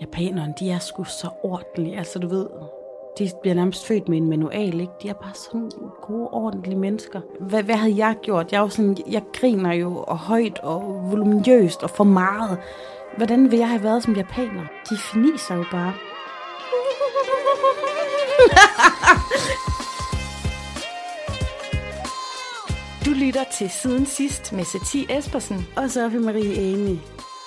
[0.00, 1.98] japanerne, de er sgu så ordentlige.
[1.98, 2.46] Altså, du ved,
[3.18, 4.92] de bliver nærmest født med en manual, ikke?
[5.02, 5.70] De er bare sådan
[6.02, 7.20] gode, ordentlige mennesker.
[7.40, 8.52] Hvad, hvad havde jeg gjort?
[8.52, 12.58] Jeg, var sådan, jeg griner jo og højt og voluminøst og for meget.
[13.16, 14.64] Hvordan ville jeg have været som japaner?
[14.90, 15.92] De fniser jo bare.
[23.06, 25.66] Du lytter til Siden Sidst med Satie Espersen.
[25.76, 26.96] Og Sofie Marie Amy.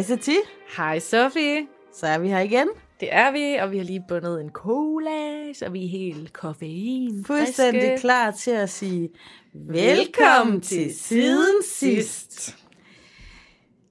[0.00, 0.36] Hej Sati,
[0.76, 1.66] Hej Sofie.
[1.94, 2.68] så er vi her igen.
[3.00, 7.24] Det er vi, og vi har lige bundet en cola, så vi er helt koffein.
[7.24, 9.08] Fuldstændig klar til at sige
[9.54, 12.56] velkommen til siden sidst.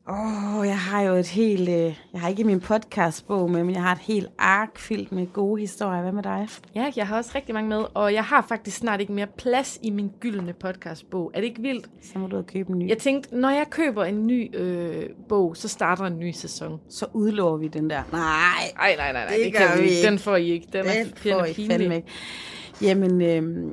[0.10, 3.76] Åh, oh, jeg har jo et helt, øh, jeg har ikke min podcastbog med, men
[3.76, 6.02] jeg har et helt ark fyldt med gode historier.
[6.02, 6.48] Hvad med dig?
[6.76, 9.80] Ja, jeg har også rigtig mange med, og jeg har faktisk snart ikke mere plads
[9.84, 11.32] i min gyldne podcastbog.
[11.34, 11.90] Er det ikke vildt?
[12.02, 12.90] Så må du købe en ny.
[12.90, 16.80] Jeg tænkte, når jeg køber en ny øh, bog, så starter en ny sæson.
[16.90, 18.02] Så udlover vi den der.
[18.12, 18.22] Nej,
[18.80, 20.08] Ej, nej, nej, nej, Det det, kan vi ikke.
[20.08, 20.68] Den får I ikke.
[20.74, 22.08] Den, er, den den får I fandme ikke.
[22.82, 23.72] Jamen, øh,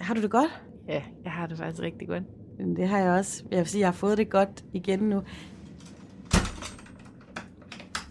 [0.00, 0.60] har du det godt?
[0.88, 2.22] Ja, jeg har det faktisk rigtig godt.
[2.58, 3.42] Men Det har jeg også.
[3.50, 5.22] Jeg vil sige, jeg har fået det godt igen nu.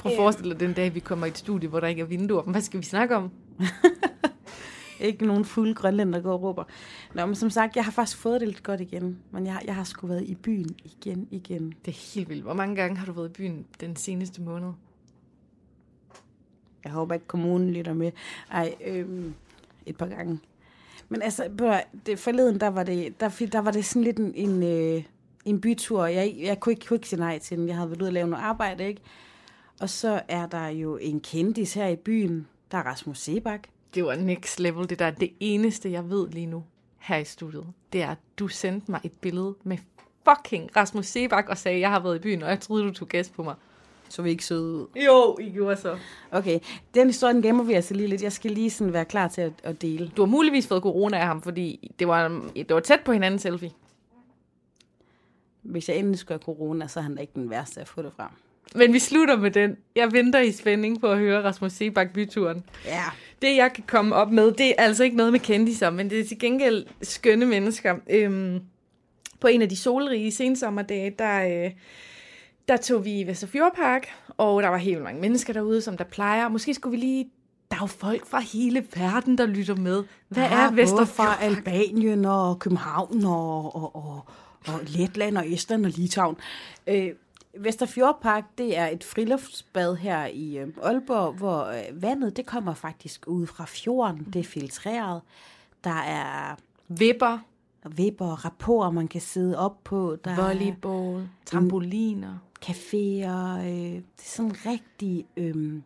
[0.06, 2.06] Prøv at forestille dig den dag, vi kommer i et studie, hvor der ikke er
[2.06, 2.42] vinduer.
[2.42, 3.32] Hvad skal vi snakke om?
[5.00, 6.64] Ikke nogen fulde grønlænder, der går og råber.
[7.14, 9.18] Nå, men som sagt, jeg har faktisk fået det lidt godt igen.
[9.32, 11.74] Men jeg, har- jeg har sgu været i byen igen, igen.
[11.86, 12.44] Det er helt vildt.
[12.44, 14.72] Hvor mange gange har du været i byen den seneste måned?
[16.84, 18.12] Jeg håber ikke, kommunen lytter med.
[18.52, 19.34] Ej, øhm,
[19.86, 20.40] et par gange.
[21.10, 21.50] Men altså,
[22.06, 25.04] det, forleden, der var det, der, der var det sådan lidt en, en, øh,
[25.46, 26.06] en bytur.
[26.06, 27.68] Jeg, jeg kunne, ikke, kunne ikke sige nej til den.
[27.68, 29.02] Jeg havde været ude og lave noget arbejde, ikke?
[29.80, 32.48] Og så er der jo en kendis her i byen.
[32.72, 33.68] Der er Rasmus Sebak.
[33.96, 34.90] Det var next level.
[34.90, 36.64] Det der det eneste, jeg ved lige nu
[36.98, 37.66] her i studiet.
[37.94, 39.78] Det er, at du sendte mig et billede med
[40.30, 42.94] fucking Rasmus Sebak og sagde, at jeg har været i byen, og jeg troede, du
[42.94, 43.56] tog gæst på mig.
[44.10, 44.88] Så vi ikke søde ud.
[45.06, 45.98] Jo, I gjorde så.
[46.32, 46.60] Okay,
[46.94, 48.24] den historie den gemmer vi altså lige lidt.
[48.24, 50.12] Jeg skal lige sådan være klar til at, at dele.
[50.18, 53.40] Du har muligvis fået corona af ham, fordi det var, det var tæt på hinanden
[53.40, 53.72] selfie.
[55.62, 58.02] Hvis jeg endelig skulle have corona, så er han da ikke den værste at få
[58.02, 58.30] det frem.
[58.76, 59.78] Men vi slutter med den.
[59.96, 62.64] Jeg venter i spænding på at høre Rasmus Sebak byturen.
[62.86, 63.04] Ja.
[63.42, 66.20] Det, jeg kan komme op med, det er altså ikke noget med kendiser, men det
[66.20, 67.96] er til gengæld skønne mennesker.
[68.10, 68.62] Øhm,
[69.40, 71.72] på en af de solrige sensommerdage, der, øh,
[72.68, 76.50] der tog vi i Vesterfjordpark, og der var helt mange mennesker derude, som der plejer.
[76.50, 77.30] Måske skulle vi lige...
[77.72, 80.04] Der er jo folk fra hele verden, der lytter med.
[80.30, 81.38] Hvad Der er både fra?
[81.42, 84.26] Albanien og København og, og, og,
[84.68, 86.36] og Letland og Estland og Litauen.
[86.88, 87.10] Øh,
[87.60, 93.28] Vesterfjordpark, det er et friluftsbad her i øh, Aalborg, hvor øh, vandet det kommer faktisk
[93.28, 94.28] ud fra fjorden.
[94.34, 95.22] Det er filtreret.
[95.84, 96.56] Der er
[96.88, 97.40] Vipper,
[97.90, 100.18] vipper og rapporter, man kan sidde op på.
[100.26, 102.38] Der er volleyball, trampoliner.
[102.66, 103.60] caféer.
[103.60, 105.82] Øh, det er sådan rigtig øh,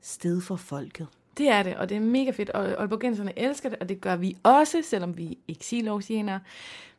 [0.00, 1.06] sted for folket.
[1.38, 4.16] Det er det, og det er mega fedt, og Aalborgenserne elsker det, og det gør
[4.16, 6.40] vi også, selvom vi er eksilovsienere.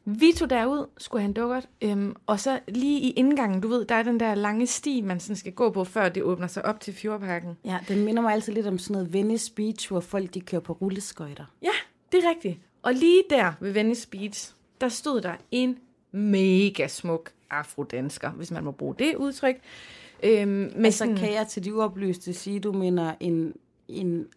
[0.05, 3.95] Vi tog derud, skulle han dukkert, øhm, og så lige i indgangen, du ved, der
[3.95, 6.79] er den der lange sti, man sådan skal gå på, før det åbner sig op
[6.79, 7.57] til fjordparken.
[7.65, 10.61] Ja, den minder mig altid lidt om sådan noget Venice Beach, hvor folk de kører
[10.61, 11.45] på rulleskøjter.
[11.61, 11.71] Ja,
[12.11, 12.59] det er rigtigt.
[12.81, 15.77] Og lige der ved Venice Beach, der stod der en
[16.11, 19.55] mega smuk afrodansker, hvis man må bruge det udtryk.
[20.23, 23.53] Øhm, med Altså sådan, kan jeg til de uoplyste sige, du mener en,
[23.87, 24.27] en,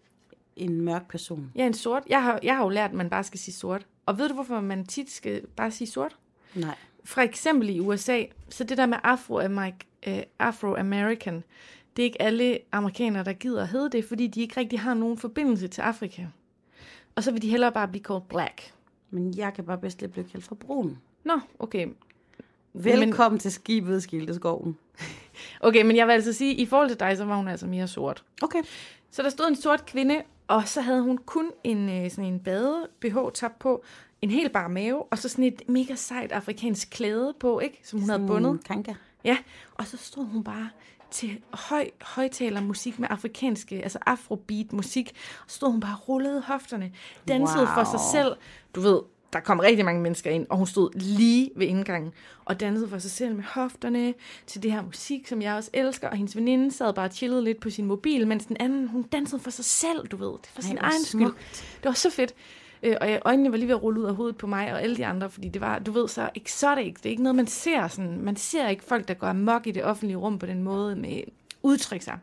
[0.56, 1.52] en mørk person.
[1.56, 2.02] Ja, en sort.
[2.06, 3.86] Jeg har, jeg har jo lært, at man bare skal sige sort.
[4.06, 6.16] Og ved du, hvorfor man tit skal bare sige sort?
[6.54, 6.74] Nej.
[7.04, 11.42] for eksempel i USA, så det der med Afro-American, øh, Afro-American
[11.96, 14.94] det er ikke alle amerikanere, der gider at hedde det, fordi de ikke rigtig har
[14.94, 16.26] nogen forbindelse til Afrika.
[17.14, 18.72] Og så vil de hellere bare blive kaldt black.
[19.10, 20.98] Men jeg kan bare bedst lide at blive kaldt for brun.
[21.24, 21.88] Nå, okay.
[22.72, 23.40] Velkommen men...
[23.40, 24.78] til skibet Skildeskoven.
[25.60, 27.88] Okay, men jeg vil altså sige, i forhold til dig, så var hun altså mere
[27.88, 28.24] sort.
[28.42, 28.62] Okay.
[29.10, 32.40] Så der stod en sort kvinde, og så havde hun kun en, øh, sådan en
[32.40, 33.84] bade bh top på,
[34.22, 37.80] en helt bar mave, og så sådan et mega sejt afrikansk klæde på, ikke?
[37.84, 38.64] Som hun havde bundet.
[38.64, 38.94] Kanka.
[39.24, 39.38] Ja,
[39.74, 40.70] og så stod hun bare
[41.10, 45.12] til høj, højtalermusik med afrikanske, altså afrobeat musik.
[45.44, 46.92] Og så stod hun bare og rullede hofterne,
[47.28, 47.74] dansede wow.
[47.74, 48.36] for sig selv.
[48.74, 49.00] Du ved,
[49.34, 52.12] der kom rigtig mange mennesker ind, og hun stod lige ved indgangen
[52.44, 54.14] og dansede for sig selv med hofterne
[54.46, 56.08] til det her musik, som jeg også elsker.
[56.08, 59.02] Og hendes veninde sad bare og chillede lidt på sin mobil, mens den anden, hun
[59.02, 60.30] dansede for sig selv, du ved.
[60.30, 61.34] Det var sin Ej, egen skyld.
[61.52, 62.34] Det var så fedt.
[62.82, 64.82] Øh, og jeg, øjnene var lige ved at rulle ud af hovedet på mig og
[64.82, 66.94] alle de andre, fordi det var, du ved, så exotic.
[66.94, 68.18] Det er ikke noget, man ser sådan.
[68.22, 71.22] Man ser ikke folk, der går amok i det offentlige rum på den måde med
[71.62, 72.18] udtryk sig.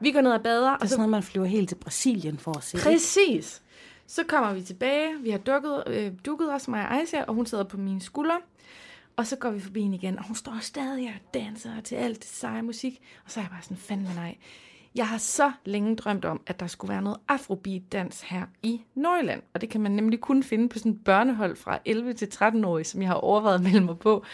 [0.00, 1.76] Vi går ned og bader, Det er og så sådan noget, man flyver helt til
[1.76, 2.76] Brasilien for at se.
[2.78, 3.62] Præcis.
[4.06, 5.08] Så kommer vi tilbage.
[5.22, 8.38] Vi har dukket, øh, dukket os, mig og Aisha, og hun sidder på mine skuldre.
[9.16, 12.16] Og så går vi forbi hende igen, og hun står stadig og danser til alt
[12.18, 13.00] det seje musik.
[13.24, 14.36] Og så er jeg bare sådan, fandme nej.
[14.94, 19.42] Jeg har så længe drømt om, at der skulle være noget afrobeat-dans her i Nordjylland.
[19.54, 22.84] Og det kan man nemlig kun finde på sådan et børnehold fra 11 til 13-årige,
[22.84, 24.24] som jeg har overvejet at melde mig på.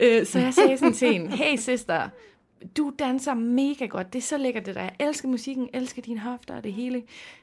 [0.00, 2.08] Øh, Så jeg sagde sådan til hende, hey sister,
[2.76, 4.12] du danser mega godt.
[4.12, 4.82] Det er så lækkert det der.
[4.82, 7.02] Jeg elsker musikken, elsker dine hofter og det hele.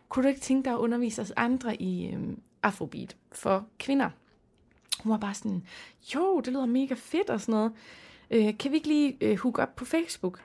[0.10, 4.10] Kunne du ikke tænke dig at undervise os andre i øhm, afrobeat for kvinder?
[5.04, 5.64] Hun var bare sådan,
[6.16, 7.72] jo, det lyder mega fedt og sådan noget.
[8.32, 10.42] Øh, kan vi ikke lige øh, hook op på Facebook?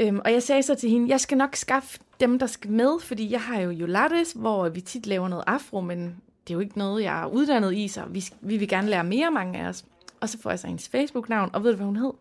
[0.00, 3.00] Øhm, og jeg sagde så til hende, jeg skal nok skaffe dem, der skal med,
[3.00, 6.16] fordi jeg har jo Jolates, hvor vi tit laver noget afro, men
[6.46, 9.04] det er jo ikke noget, jeg er uddannet i, så vi, vi vil gerne lære
[9.04, 9.84] mere, mange af os.
[10.20, 12.12] Og så får jeg så hendes Facebook-navn, og ved du, hvad hun hed?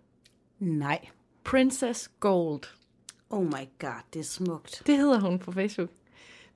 [0.59, 0.99] Nej.
[1.47, 2.61] Princess Gold.
[3.29, 4.83] Oh my god, det er smukt.
[4.87, 5.89] Det hedder hun på Facebook.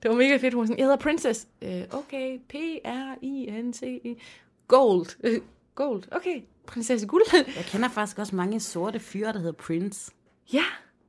[0.02, 0.54] Det var mega fedt.
[0.54, 1.48] Hun var sådan, jeg hedder Princess.
[1.62, 4.16] Øh, okay, P-R-I-N-C-E.
[4.68, 5.06] Gold.
[5.24, 5.40] Øh,
[5.74, 6.02] gold.
[6.10, 7.22] Okay, prinsesse Guld.
[7.56, 10.10] Jeg kender faktisk også mange sorte fyre, der hedder Prince.
[10.52, 10.64] ja,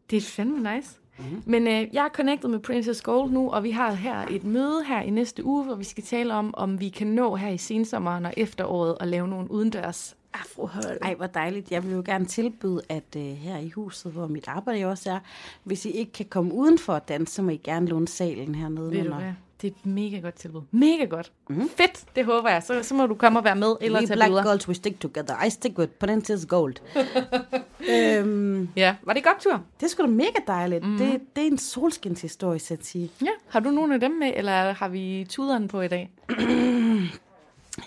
[0.09, 0.99] det er fandme nice.
[1.17, 1.43] Mm-hmm.
[1.45, 4.83] Men øh, jeg er connected med Princess Gold nu, og vi har her et møde
[4.83, 7.57] her i næste uge, hvor vi skal tale om, om vi kan nå her i
[7.57, 10.97] sensommeren og efteråret at lave nogle udendørs afrohold.
[11.01, 11.71] Ej, hvor dejligt.
[11.71, 15.19] Jeg vil jo gerne tilbyde, at uh, her i huset, hvor mit arbejde også er,
[15.63, 18.91] hvis I ikke kan komme udenfor at danse, så må I gerne låne salen hernede.
[18.91, 19.31] Ved du hvad?
[19.61, 20.61] Det er et mega godt tilbud.
[20.71, 21.31] Mega godt.
[21.49, 21.69] Mm-hmm.
[21.69, 22.63] Fedt, det håber jeg.
[22.63, 24.43] Så, så må du komme og være med, eller We tage black billeder.
[24.43, 25.43] girls, we stick together.
[25.43, 26.75] I stick with Princess Gold.
[27.93, 29.61] øhm, Ja, var det godt tur?
[29.79, 30.85] det er sgu da mega dejligt.
[30.87, 30.97] Mm.
[30.97, 33.11] Det, det er en solskinshistorie, så at sige.
[33.21, 33.27] Ja.
[33.47, 36.11] Har du nogle af dem med, eller har vi tuderen på i dag?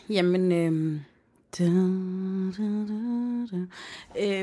[0.09, 1.01] Jamen, øhm,
[1.59, 3.67] da, da, da, da.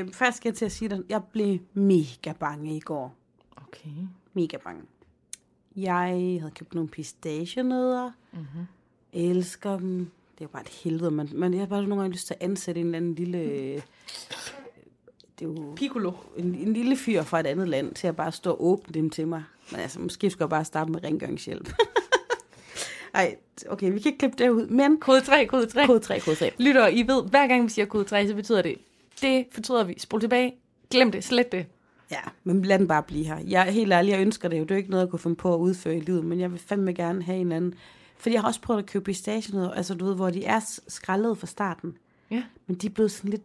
[0.00, 3.14] Øh, først skal jeg til at sige dig, jeg blev mega bange i går.
[3.56, 3.90] Okay.
[4.32, 4.82] Mega bange.
[5.76, 8.10] Jeg havde købt nogle pistachienødder.
[8.32, 8.66] Mm-hmm.
[9.12, 10.10] Elsker dem.
[10.38, 11.10] Det er bare et helvede.
[11.10, 13.82] Man, man, jeg har bare nogle gange lyst til at ansætte en eller anden lille...
[15.38, 16.12] Det er jo Piccolo.
[16.36, 19.10] en, en lille fyr fra et andet land til at bare stå og åbne dem
[19.10, 19.44] til mig.
[19.70, 21.72] Men altså, måske skal jeg bare starte med rengøringshjælp.
[23.14, 23.36] Ej,
[23.68, 24.66] okay, vi kan ikke klippe det ud.
[24.66, 25.86] Men Kode 3, kode 3.
[25.86, 26.50] kode 3, kode 3.
[26.58, 28.74] Lytter, I ved, hver gang vi siger kode 3, så betyder det,
[29.22, 29.94] det fortryder vi.
[29.98, 30.54] Spol tilbage.
[30.90, 31.24] Glem det.
[31.24, 31.66] Slet det.
[32.10, 33.38] Ja, men lad den bare blive her.
[33.46, 34.62] Jeg er helt ærlig, jeg ønsker det jo.
[34.62, 36.52] Det er jo ikke noget, jeg kunne finde på at udføre i livet, men jeg
[36.52, 37.74] vil fandme gerne have en anden.
[38.18, 41.38] Fordi jeg har også prøvet at købe pistachienødder, altså du ved, hvor de er skrællet
[41.38, 41.96] fra starten.
[42.30, 42.42] Ja.
[42.66, 43.42] Men de er blevet sådan lidt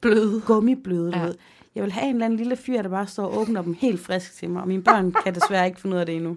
[0.00, 0.40] Bløde.
[0.46, 1.24] gummibløde, du ja.
[1.24, 1.34] ved.
[1.74, 4.00] Jeg vil have en eller anden lille fyr, der bare står og åbner dem helt
[4.00, 6.36] frisk til mig, og mine børn kan desværre ikke finde ud af det endnu.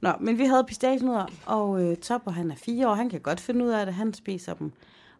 [0.00, 3.40] Nå, men vi havde pistachienødder, og øh, Topper, han er fire år, han kan godt
[3.40, 4.72] finde ud af det, han spiser dem.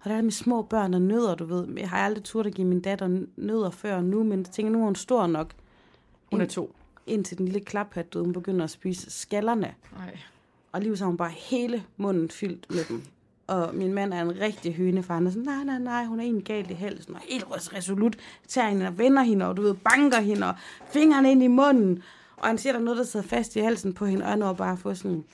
[0.04, 1.66] Og der er med små børn og nødder, du ved.
[1.78, 4.80] Jeg har aldrig turde at give min datter nødder før nu, men jeg tænker, nu
[4.80, 5.52] er hun stor nok.
[6.30, 6.74] Hun er to.
[7.06, 9.74] Indtil den lille klaphat, du hun begynder at spise skallerne.
[9.96, 10.18] Nej.
[10.72, 13.02] Og lige så har hun bare hele munden fyldt med dem.
[13.46, 16.20] Og min mand er en rigtig høne, for han er sådan, nej, nej, nej, hun
[16.20, 17.14] er egentlig galt i halsen.
[17.14, 18.16] Og helt res- resolut
[18.48, 20.54] tager hende og vender hende, og du ved, banker hende, og
[20.92, 22.02] fingrene ind i munden.
[22.40, 24.52] Og han siger, der er noget, der sidder fast i halsen på hende, og når
[24.52, 25.24] bare få sådan...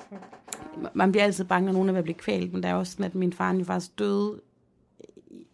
[0.94, 2.92] Man bliver altid bange, når nogen er ved at blive kvalt, men der er også
[2.92, 4.40] sådan, at min far jo faktisk døde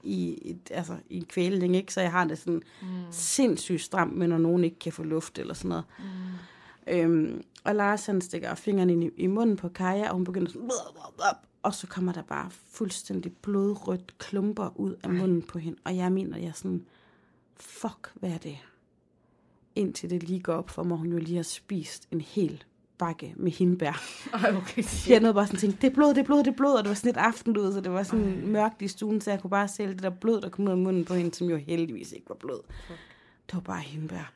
[0.02, 1.92] i, et, altså, i en kvælning, ikke?
[1.92, 2.88] Så jeg har det sådan mm.
[3.10, 5.84] sindssygt stramt med, når nogen ikke kan få luft eller sådan noget.
[5.98, 6.04] Mm.
[6.86, 10.52] Øhm, og Lars han stikker fingrene ind i, i munden på Kaja, og hun begynder
[10.52, 10.70] sådan...
[11.62, 15.78] Og så kommer der bare fuldstændig blodrødt klumper ud af munden på hende.
[15.84, 16.84] Og jeg mener, jeg er sådan...
[17.56, 18.58] Fuck, hvad er det?
[19.74, 22.64] Indtil det lige går op for mig, hun jo lige har spist en hel
[22.98, 24.02] bakke med hindbær.
[24.34, 24.84] Ej, okay.
[25.08, 26.84] Jeg nåede bare sådan tænke, det er blod, det er blod, det er blod, og
[26.84, 28.46] det var sådan et aftenlud, så det var sådan Ej.
[28.46, 30.76] mørkt i stuen, så jeg kunne bare se det der blod, der kom ud af
[30.76, 32.60] munden på hende, som jo heldigvis ikke var blod.
[33.46, 34.32] Det var bare hindbær.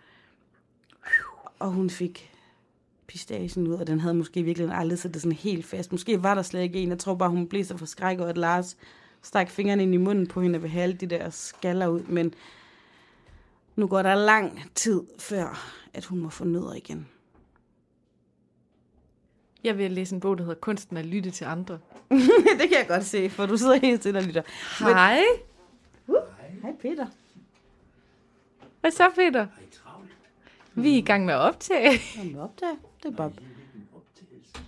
[1.59, 2.33] Og hun fik
[3.07, 5.93] pistachen ud, og den havde måske virkelig aldrig siddet sådan helt fast.
[5.93, 6.88] Måske var der slet ikke en.
[6.88, 8.76] Jeg tror bare, hun blev så forskrækket, at Lars
[9.23, 12.00] stak fingrene ind i munden på hende og ville have alle de der skaller ud.
[12.00, 12.35] Men
[13.76, 17.09] nu går der lang tid før, at hun må få nødder igen.
[19.64, 21.78] Jeg vil læse en bog, der hedder Kunsten at lytte til andre.
[22.61, 24.42] det kan jeg godt se, for du sidder helt stille og lytter.
[24.78, 25.21] Hej.
[26.62, 27.06] Hej Peter.
[28.80, 29.47] Hvad så, Peter?
[30.75, 32.00] Vi er i gang med at optage.
[32.16, 32.75] Kom op der.
[33.02, 33.33] Det er bare...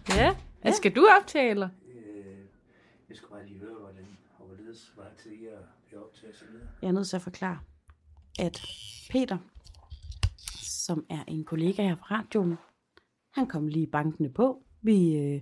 [0.08, 0.34] Ja.
[0.64, 0.72] ja.
[0.72, 1.68] Skal du optage, eller?
[1.88, 2.24] Øh,
[3.08, 4.06] jeg skulle bare lige høre, hvordan
[4.38, 6.66] og hvorledes var til at blive optaget og så videre.
[6.82, 7.58] Jeg er nødt til at forklare,
[8.38, 8.66] at
[9.10, 9.38] Peter,
[10.86, 12.56] som er en kollega her fra radioen,
[13.34, 14.62] han kom lige bankende på.
[14.82, 15.40] Vi, øh,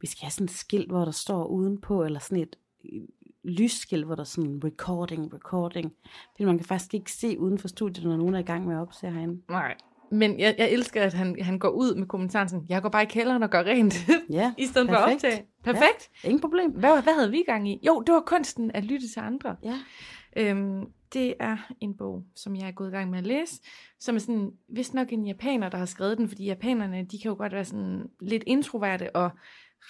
[0.00, 2.56] vi skal have sådan et skilt, hvor der står udenpå, eller sådan et
[2.92, 3.00] øh,
[3.44, 5.92] lysskilt, hvor der er sådan recording, recording.
[6.32, 8.74] Fordi man kan faktisk ikke se uden for studiet, når nogen er i gang med
[8.74, 9.42] at opse herinde.
[9.48, 9.74] Nej.
[10.10, 13.02] Men jeg, jeg elsker, at han, han går ud med kommentaren sådan, jeg går bare
[13.02, 13.94] i kælderen og gør rent,
[14.30, 15.24] Ja, i stedet for at perfekt.
[15.24, 15.46] optage.
[15.64, 16.10] Perfekt.
[16.24, 16.70] Ja, ingen problem.
[16.70, 17.80] Hvad, hvad havde vi gang i?
[17.86, 19.56] Jo, det var kunsten at lytte til andre.
[19.62, 19.78] Ja.
[20.36, 23.62] Øhm, det er en bog, som jeg er gået i gang med at læse,
[24.00, 27.28] som er sådan, vist nok en japaner, der har skrevet den, fordi japanerne, de kan
[27.28, 29.30] jo godt være sådan lidt introverte og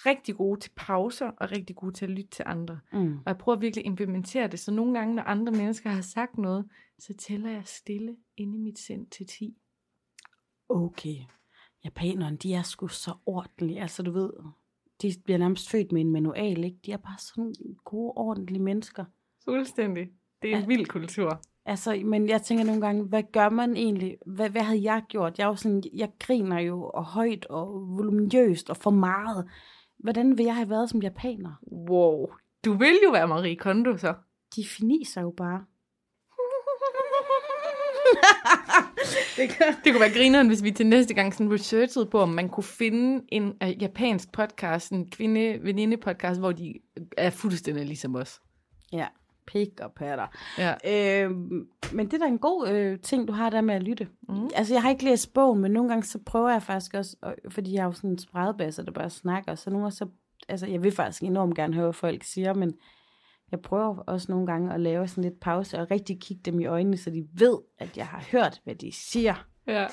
[0.05, 2.79] rigtig gode til pauser og rigtig gode til at lytte til andre.
[2.93, 3.17] Mm.
[3.17, 6.37] Og jeg prøver virkelig at implementere det, så nogle gange, når andre mennesker har sagt
[6.37, 6.69] noget,
[6.99, 9.57] så tæller jeg stille inde i mit sind til 10.
[10.69, 11.15] Okay.
[11.85, 13.81] Japanerne, de er sgu så ordentlige.
[13.81, 14.29] Altså, du ved,
[15.01, 16.79] de bliver nærmest født med en manual, ikke?
[16.85, 17.53] De er bare sådan
[17.85, 19.05] gode, ordentlige mennesker.
[19.45, 20.09] Fuldstændig.
[20.41, 21.41] Det er en vild kultur.
[21.65, 24.17] Altså, men jeg tænker nogle gange, hvad gør man egentlig?
[24.25, 25.37] Hvad, hvad havde jeg gjort?
[25.37, 27.67] Jeg, er jo sådan, jeg griner jo og højt og
[27.97, 29.49] voluminøst og for meget.
[29.97, 31.53] Hvordan vil jeg have været som japaner?
[31.89, 32.27] Wow.
[32.65, 34.13] Du vil jo være Marie Kondo, så.
[34.55, 35.65] De finiser jo bare.
[39.83, 42.63] Det kunne være grineren, hvis vi til næste gang sådan researchede på, om man kunne
[42.63, 46.73] finde en uh, japansk podcast, en kvinde-veninde-podcast, hvor de
[47.17, 48.41] er fuldstændig ligesom os.
[48.93, 49.07] Ja,
[49.47, 50.27] pik og patter.
[50.57, 50.73] Ja.
[51.25, 54.07] Øhm, men det er da en god øh, ting, du har der med at lytte.
[54.29, 54.49] Mm.
[54.55, 57.35] Altså, jeg har ikke læst bogen, men nogle gange så prøver jeg faktisk også, og,
[57.49, 60.07] fordi jeg er jo sådan en spredbasser, der bare snakker, så nogle gange så,
[60.49, 62.73] altså, jeg vil faktisk enormt gerne høre, hvad folk siger, men
[63.51, 66.65] jeg prøver også nogle gange at lave sådan lidt pause, og rigtig kigge dem i
[66.65, 69.47] øjnene, så de ved, at jeg har hørt, hvad de siger.
[69.67, 69.87] Ja.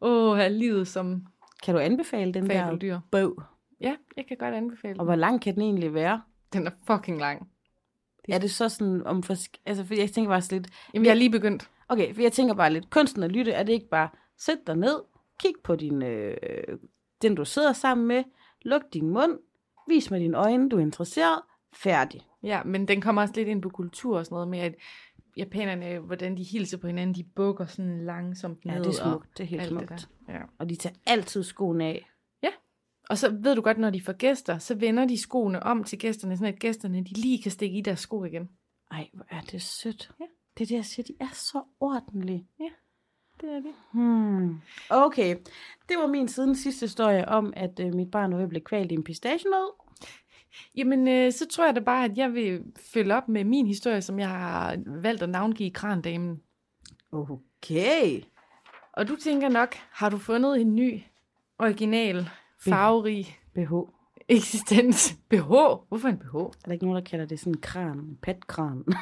[0.00, 1.26] Åh, her livet som
[1.62, 2.98] Kan du anbefale den der fabeldyr.
[3.10, 3.42] bog?
[3.80, 6.22] Ja, jeg kan godt anbefale Og hvor lang kan den egentlig være?
[6.52, 7.48] Den er fucking lang.
[8.34, 9.22] Er det så sådan om...
[9.26, 10.68] Forsk- altså, for jeg tænker bare lidt...
[10.94, 11.70] Jamen, jeg er lige begyndt.
[11.88, 14.08] Okay, for jeg tænker bare lidt, kunsten at lytte, er det ikke bare,
[14.38, 15.00] sæt dig ned,
[15.40, 16.36] kig på din, øh,
[17.22, 18.24] den du sidder sammen med,
[18.62, 19.38] luk din mund,
[19.88, 21.40] vis med dine øjne, du er interesseret,
[21.72, 22.20] færdig.
[22.42, 24.74] Ja, men den kommer også lidt ind på kultur og sådan noget med, at
[25.36, 28.74] japanerne, hvordan de hilser på hinanden, de bukker sådan langsomt ned.
[28.74, 29.88] Ja, det er smukt, det er helt smukt.
[29.90, 30.32] det der.
[30.32, 30.40] Ja.
[30.58, 32.10] Og de tager altid skoene af.
[33.08, 35.98] Og så ved du godt, når de får gæster, så vender de skoene om til
[35.98, 38.48] gæsterne, sådan at gæsterne de lige kan stikke i deres sko igen.
[38.90, 40.10] Ej, hvor er det sødt.
[40.20, 40.24] Ja.
[40.58, 42.46] Det er det, jeg siger, de er så ordentlige.
[43.40, 43.74] Det er det.
[43.92, 44.60] Hmm.
[44.90, 45.36] Okay,
[45.88, 48.94] det var min siden sidste historie om, at øh, mit barn var blive kvalt i
[48.94, 49.72] en pistachienød.
[50.76, 52.62] Jamen, øh, så tror jeg da bare, at jeg vil
[52.92, 56.42] følge op med min historie, som jeg har valgt at navngive Krandamen.
[57.12, 58.22] Okay.
[58.92, 61.00] Og du tænker nok, har du fundet en ny,
[61.58, 62.28] original,
[62.64, 63.72] farverig BH.
[64.28, 65.16] eksistens?
[65.30, 65.52] BH?
[65.88, 66.34] Hvorfor en BH?
[66.36, 67.98] Er der ikke nogen, der kalder det sådan en kran?
[67.98, 68.84] En petkran?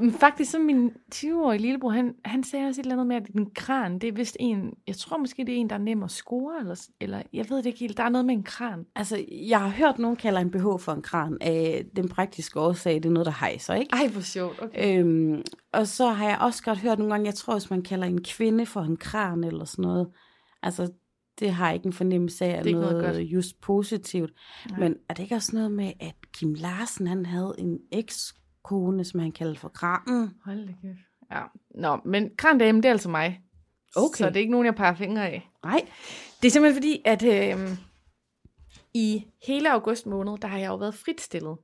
[0.00, 3.26] Men faktisk så min 20-årige lillebror, han, han sagde også et eller andet med, at
[3.26, 6.02] en kran, det er vist en, jeg tror måske det er en, der er nem
[6.02, 8.86] at score, eller, eller jeg ved det ikke helt, der er noget med en kran.
[8.96, 12.94] Altså, jeg har hørt nogen kalder en BH for en kran af den praktiske årsag,
[12.94, 13.90] det er noget, der hejser, ikke?
[13.92, 15.00] Ej, hvor sjovt, okay.
[15.00, 18.06] Øhm, og så har jeg også godt hørt nogle gange, jeg tror også, man kalder
[18.06, 20.08] en kvinde for en kran eller sådan noget.
[20.62, 20.92] Altså,
[21.38, 24.32] det har jeg ikke en fornemmelse af, Det er noget, noget noget just positivt.
[24.70, 24.78] Nej.
[24.78, 29.20] Men er det ikke også noget med, at Kim Larsen, han havde en ekskone, som
[29.20, 30.34] han kaldte for kranen?
[30.44, 30.98] Hold da kæft.
[31.32, 31.42] Ja.
[31.74, 33.40] Nå, men krandame, det er altså mig.
[33.96, 34.24] Okay.
[34.24, 35.50] Så det er ikke nogen, jeg peger fingre af.
[35.64, 35.80] Nej.
[36.42, 37.68] Det er simpelthen fordi, at øh,
[38.94, 41.56] i hele august måned, der har jeg jo været fritstillet.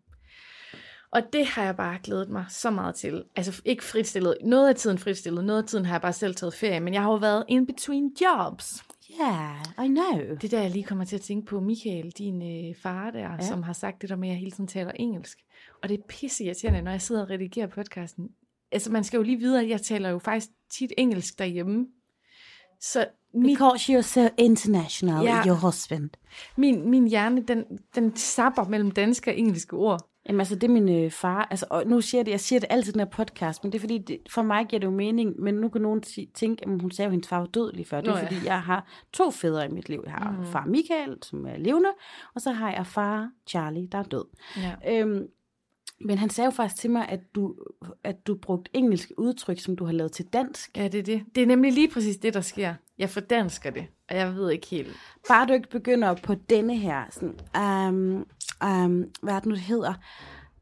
[1.11, 3.25] Og det har jeg bare glædet mig så meget til.
[3.37, 6.55] Altså ikke fritstillet, noget af tiden fritstillet, noget af tiden har jeg bare selv taget
[6.55, 8.85] ferie, men jeg har jo været in between jobs.
[9.21, 10.35] Yeah, I know.
[10.35, 13.33] Det er der, jeg lige kommer til at tænke på Michael, din øh, far der,
[13.33, 13.41] ja.
[13.41, 15.39] som har sagt det der med, at jeg hele tiden taler engelsk.
[15.83, 18.29] Og det er pisse irriterende, når jeg sidder og redigerer podcasten.
[18.73, 21.87] Altså man skal jo lige vide, at jeg taler jo faktisk tit engelsk derhjemme.
[22.81, 25.47] Så mit, Because you're so international, Ja.
[25.47, 26.11] your husband.
[26.57, 27.65] min, min hjerne, den,
[27.95, 30.09] den sapper mellem danske og engelske ord.
[30.29, 32.61] Jamen altså, det er min øh, far, altså, og nu siger jeg det, jeg siger
[32.61, 34.87] det altid i den her podcast, men det er fordi, det, for mig giver det
[34.87, 37.39] jo mening, men nu kan nogen si- tænke, at hun sagde jo, at hendes far
[37.39, 38.01] var død lige før.
[38.01, 38.25] Det er Nå ja.
[38.27, 40.03] fordi, jeg har to fædre i mit liv.
[40.07, 40.47] Jeg har mm.
[40.47, 41.89] far Michael, som er levende,
[42.35, 44.25] og så har jeg far Charlie, der er død.
[44.57, 45.01] Ja.
[45.01, 45.27] Øhm,
[46.05, 47.55] men han sagde jo faktisk til mig, at du,
[48.05, 50.77] at du brugte engelske udtryk, som du har lavet til dansk.
[50.77, 51.23] ja, det er det.
[51.35, 52.75] Det er nemlig lige præcis det, der sker.
[53.03, 54.97] Jeg fordansker det, og jeg ved ikke helt.
[55.29, 57.35] Bare du ikke begynder på denne her, sådan,
[57.89, 58.27] um,
[58.69, 59.95] um, hvad er det nu, det hedder?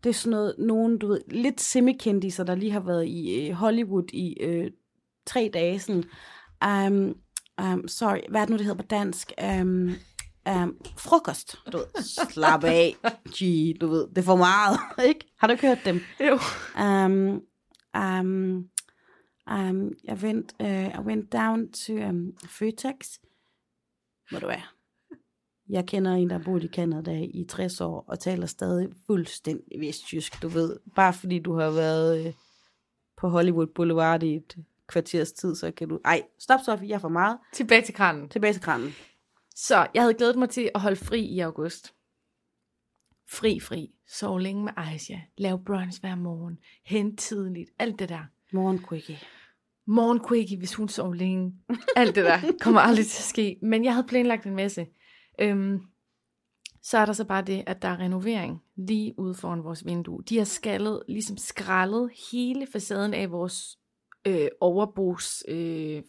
[0.04, 3.54] Det er sådan noget, nogen, du ved, lidt semikendiser, der lige har været i øh,
[3.54, 4.70] Hollywood i øh,
[5.26, 6.04] tre dage, sådan,
[6.66, 7.14] um,
[7.64, 9.32] um, sorry, hvad er det nu, det hedder på dansk?
[9.61, 9.94] Um,
[10.50, 11.56] um, frokost.
[11.73, 12.97] Du ved, slap af.
[13.38, 14.78] Gee, du ved, det er for meget,
[15.09, 15.26] ikke?
[15.38, 16.00] Har du ikke hørt dem?
[16.20, 16.38] Jo.
[16.85, 17.40] Um,
[18.02, 18.64] um,
[19.50, 23.19] um, I went, uh, I went down to um, Føtex.
[24.33, 24.62] Må du være.
[25.69, 29.80] Jeg kender en, der har boet i Canada i 60 år, og taler stadig fuldstændig
[29.80, 30.76] vestjysk, du ved.
[30.95, 32.33] Bare fordi du har været øh,
[33.16, 36.00] på Hollywood Boulevard i et kvarters tid, så kan du...
[36.04, 37.38] Ej, stop, Sofie, jeg er for meget.
[37.52, 38.28] Tilbage til kranen.
[38.28, 38.90] Tilbage til kranen.
[39.54, 41.95] Så jeg havde glædet mig til at holde fri i august.
[43.30, 43.95] Fri, fri.
[44.07, 45.16] Sov længe med Aisha.
[45.38, 46.59] Lav brunch hver morgen.
[46.85, 47.71] Hent tidligt.
[47.78, 48.25] Alt det der.
[48.52, 48.78] Morgen
[49.90, 51.54] morgenquickie, hvis hun sov længe.
[51.97, 53.56] Alt det der kommer aldrig til at ske.
[53.62, 54.87] Men jeg havde planlagt en masse.
[55.40, 55.80] Øhm,
[56.82, 60.23] så er der så bare det, at der er renovering lige ude foran vores vindue.
[60.28, 63.78] De har skaldet, ligesom skrællet hele facaden af vores
[64.26, 66.02] øh, overbos øh,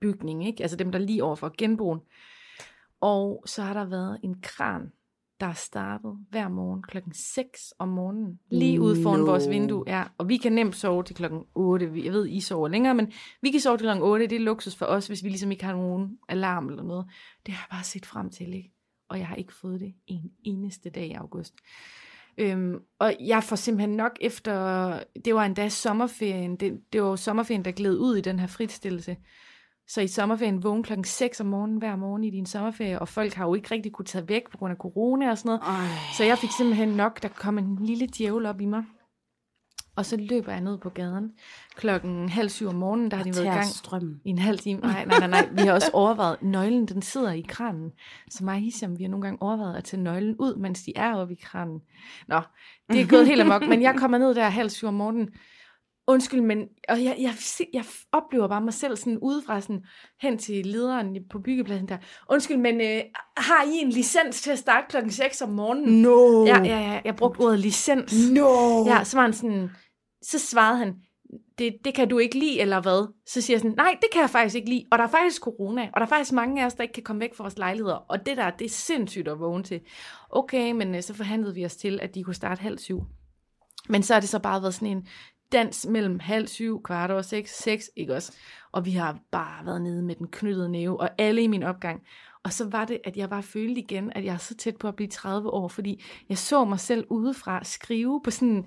[0.00, 0.62] bygning, ikke?
[0.62, 2.00] altså dem, der er lige overfor genboen.
[3.00, 4.92] Og så har der været en kran,
[5.40, 9.26] der er startet hver morgen klokken 6 om morgenen, lige ude foran No.
[9.26, 9.84] vores vindue.
[9.86, 11.92] Ja, og vi kan nemt sove til klokken 8.
[11.92, 14.26] Vi- Jeg ved, I sover længere, men vi kan sove til klokken 8.
[14.26, 17.06] Det er luksus for os, hvis vi ligesom ikke har nogen alarm eller noget.
[17.46, 18.72] Det har jeg bare set frem til, ikke?
[19.08, 21.54] Og jeg har ikke fået det en eneste dag i august.
[22.38, 24.52] Øhm, og jeg får simpelthen nok efter,
[25.24, 28.46] det var endda sommerferien, det, det var jo sommerferien, der gled ud i den her
[28.46, 29.16] fritstillelse.
[29.88, 33.34] Så i sommerferien vågne klokken 6 om morgenen hver morgen i din sommerferie, og folk
[33.34, 35.60] har jo ikke rigtig kunne tage væk på grund af corona og sådan noget.
[35.62, 35.86] Ej.
[36.16, 38.84] Så jeg fik simpelthen nok, der kom en lille djævel op i mig.
[39.96, 41.32] Og så løber jeg ned på gaden
[41.76, 44.20] klokken halv syv om morgenen, der har de været i gang strømmen.
[44.24, 44.80] i en halv time.
[44.80, 45.48] Nej, nej, nej, nej.
[45.52, 47.90] Vi har også overvejet, nøglen den sidder i kranen.
[48.30, 50.92] Så mig og Hisham, vi har nogle gange overvejet at tage nøglen ud, mens de
[50.96, 51.80] er oppe i kranen.
[52.28, 52.40] Nå,
[52.92, 55.28] det er gået helt amok, men jeg kommer ned der halv syv om morgenen.
[56.08, 57.34] Undskyld, men og jeg, jeg,
[57.72, 59.84] jeg oplever bare mig selv sådan udefra sådan,
[60.22, 61.98] hen til lederen på byggepladsen der.
[62.30, 63.00] Undskyld, men øh,
[63.36, 66.02] har I en licens til at starte klokken 6 om morgenen?
[66.02, 66.46] No.
[66.46, 67.00] Ja, ja, ja.
[67.04, 68.30] Jeg brugte ordet licens.
[68.30, 68.84] No.
[68.86, 69.70] Ja, så var han sådan,
[70.22, 70.94] så svarede han,
[71.58, 73.12] det, det kan du ikke lide, eller hvad?
[73.26, 74.84] Så siger jeg sådan, nej, det kan jeg faktisk ikke lide.
[74.92, 77.02] Og der er faktisk corona, og der er faktisk mange af os, der ikke kan
[77.02, 77.96] komme væk fra vores lejligheder.
[77.96, 79.80] Og det der, det er sindssygt at vågne til.
[80.30, 83.00] Okay, men øh, så forhandlede vi os til, at de kunne starte halv syv.
[83.88, 85.06] Men så har det så bare været sådan en
[85.52, 88.32] dans mellem halv syv, kvart over seks, seks, ikke også?
[88.72, 92.02] Og vi har bare været nede med den knyttede næve, og alle i min opgang.
[92.42, 94.88] Og så var det, at jeg bare følte igen, at jeg er så tæt på
[94.88, 98.64] at blive 30 år, fordi jeg så mig selv udefra skrive på sådan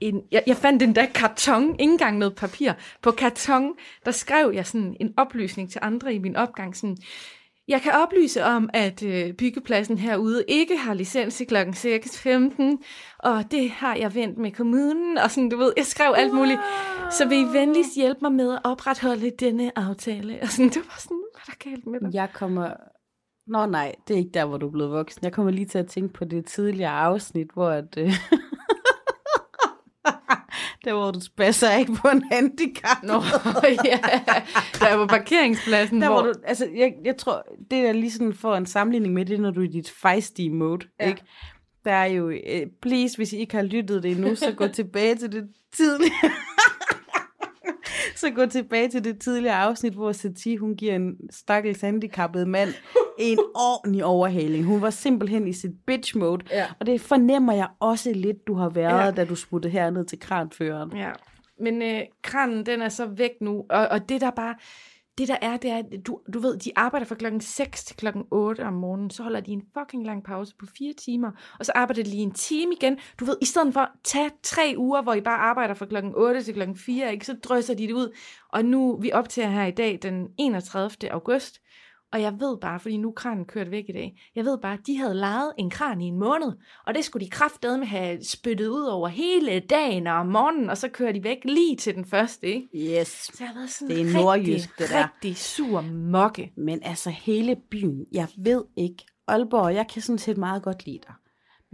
[0.00, 2.72] en, jeg, jeg fandt den der karton, ikke engang noget papir.
[3.02, 3.72] På karton,
[4.04, 6.96] der skrev jeg sådan en oplysning til andre i min opgang, sådan,
[7.68, 11.56] jeg kan oplyse om, at øh, byggepladsen herude ikke har licens til kl.
[11.56, 12.62] 6.15,
[13.18, 16.60] og det har jeg vendt med kommunen, og sådan, du ved, jeg skrev alt muligt.
[17.10, 20.38] Så vil I venligst hjælpe mig med at opretholde denne aftale?
[20.42, 22.14] Og sådan, det var sådan, hvad der galt med dig?
[22.14, 22.70] Jeg kommer...
[23.46, 25.24] Nå nej, det er ikke der, hvor du er blevet voksen.
[25.24, 27.98] Jeg kommer lige til at tænke på det tidligere afsnit, hvor at...
[27.98, 28.12] Øh...
[30.84, 33.02] der hvor du spasser af på en handicap.
[33.02, 33.12] Nå,
[33.84, 33.98] ja,
[34.80, 36.22] der er på parkeringspladsen, Der hvor...
[36.22, 39.40] hvor du, altså, jeg, jeg tror, det er lige sådan for en sammenligning med det,
[39.40, 41.04] når du er i dit feisty mode, Ja.
[41.04, 41.10] ja.
[41.10, 41.22] ikke?
[41.84, 45.14] Der er jo, øh, please, hvis I ikke har lyttet det endnu, så gå tilbage
[45.14, 46.30] til det tidligere.
[48.20, 52.68] så gå tilbage til det tidligere afsnit, hvor Sati, hun giver en stakkels handicappet mand
[53.18, 54.64] en ordentlig overhaling.
[54.64, 56.44] Hun var simpelthen i sit bitch mode.
[56.50, 56.66] Ja.
[56.80, 59.10] Og det fornemmer jeg også lidt, du har været, ja.
[59.10, 60.96] da du smuttede herned til kranføreren.
[60.96, 61.10] Ja,
[61.60, 64.54] men øh, kranen, den er så væk nu, og, og det der bare,
[65.18, 67.96] det der er, det er, at du, du ved, de arbejder fra klokken 6 til
[67.96, 71.66] klokken 8 om morgenen, så holder de en fucking lang pause på fire timer, og
[71.66, 72.98] så arbejder de lige en time igen.
[73.20, 76.12] Du ved, i stedet for at tage tre uger, hvor I bare arbejder fra klokken
[76.14, 78.16] 8 til klokken 4, ikke, så drøser de det ud.
[78.48, 81.12] Og nu, vi optager her i dag, den 31.
[81.12, 81.60] august,
[82.14, 84.86] og jeg ved bare, fordi nu kranen kørt væk i dag, jeg ved bare, at
[84.86, 86.52] de havde lejet en kran i en måned,
[86.86, 90.78] og det skulle de kraftedeme have spyttet ud over hele dagen og om morgenen, og
[90.78, 92.68] så kører de væk lige til den første, ikke?
[93.00, 93.08] Yes.
[93.08, 95.04] Så jeg har været sådan Det er rigtig, nordjysk, det der.
[95.04, 96.52] rigtig sur mokke.
[96.56, 100.98] Men altså hele byen, jeg ved ikke, Aalborg, jeg kan sådan set meget godt lide
[101.06, 101.14] dig.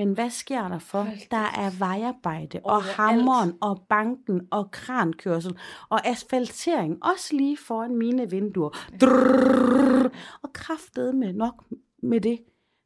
[0.01, 1.03] Men hvad sker der for?
[1.03, 2.91] Hold Der er vejarbejde, og Overalt.
[2.93, 5.59] hammeren, og banken, og krankørsel,
[5.89, 8.71] og asfaltering, også lige foran mine vinduer.
[9.01, 10.11] Drrrr,
[10.43, 11.65] og kraftet med nok
[12.03, 12.39] med det,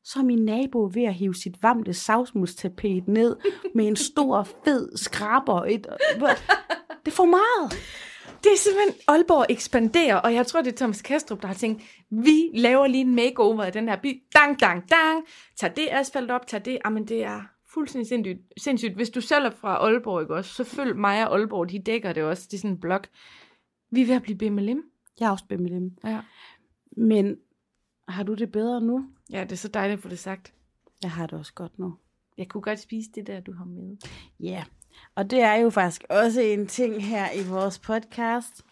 [0.05, 3.37] så er min nabo ved at hive sit vamle savsmulstapet ned
[3.75, 5.65] med en stor, fed skraber.
[5.65, 5.87] Et,
[7.05, 7.73] det er for meget.
[8.45, 11.83] Det er simpelthen, Aalborg ekspanderer, og jeg tror, det er Thomas Kastrup, der har tænkt,
[12.11, 14.23] vi laver lige en makeover af den her by.
[14.35, 15.25] Dang, dang, dang.
[15.57, 16.79] Tag det asfalt op, tag det.
[16.85, 17.43] Jamen, det er
[17.75, 18.41] fuldstændig sindssygt.
[18.57, 18.95] sindssygt.
[18.95, 22.13] Hvis du selv er fra Aalborg, ikke også, så følg mig og Aalborg, de dækker
[22.13, 22.47] det også.
[22.51, 23.09] Det er sådan en blok.
[23.91, 24.83] Vi er ved at blive BMLM.
[25.21, 25.97] Jeg er også dem.
[26.05, 26.21] Ja.
[26.97, 27.37] Men
[28.09, 29.07] har du det bedre nu?
[29.31, 30.55] ja, det er så dejligt at få det sagt.
[31.03, 31.95] Jeg har det også godt nu.
[32.39, 33.97] Jeg kunne godt spise det der, du har med.
[34.41, 34.65] Ja, yeah.
[35.15, 38.63] Og det er jo faktisk også en ting her i vores podcast.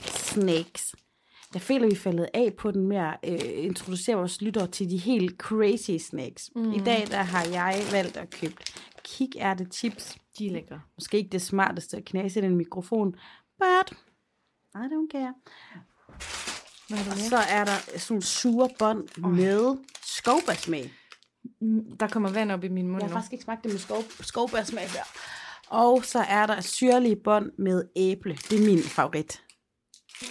[0.00, 0.94] Snakes.
[1.54, 4.90] Jeg føler, vi er faldet af på den med at øh, introducere vores lyttere til
[4.90, 6.50] de helt crazy snacks.
[6.56, 6.72] Mm.
[6.72, 8.54] I dag der har jeg valgt at købe
[9.04, 10.16] kikærte chips.
[10.38, 10.80] De er lækre.
[10.98, 13.12] Måske ikke det smarteste at knase i den mikrofon,
[13.58, 13.96] but
[14.74, 15.34] I don't care.
[16.88, 20.92] Hvad har du Og så er der sådan nogle sure bånd med skovbærsmag.
[21.60, 23.14] Mm, Der kommer vand op i min mund Jeg har nu.
[23.14, 25.02] faktisk ikke smagt det med skov, skovbærsmag før.
[25.72, 28.38] Og så er der syrlige bånd med æble.
[28.50, 29.42] Det er min favorit.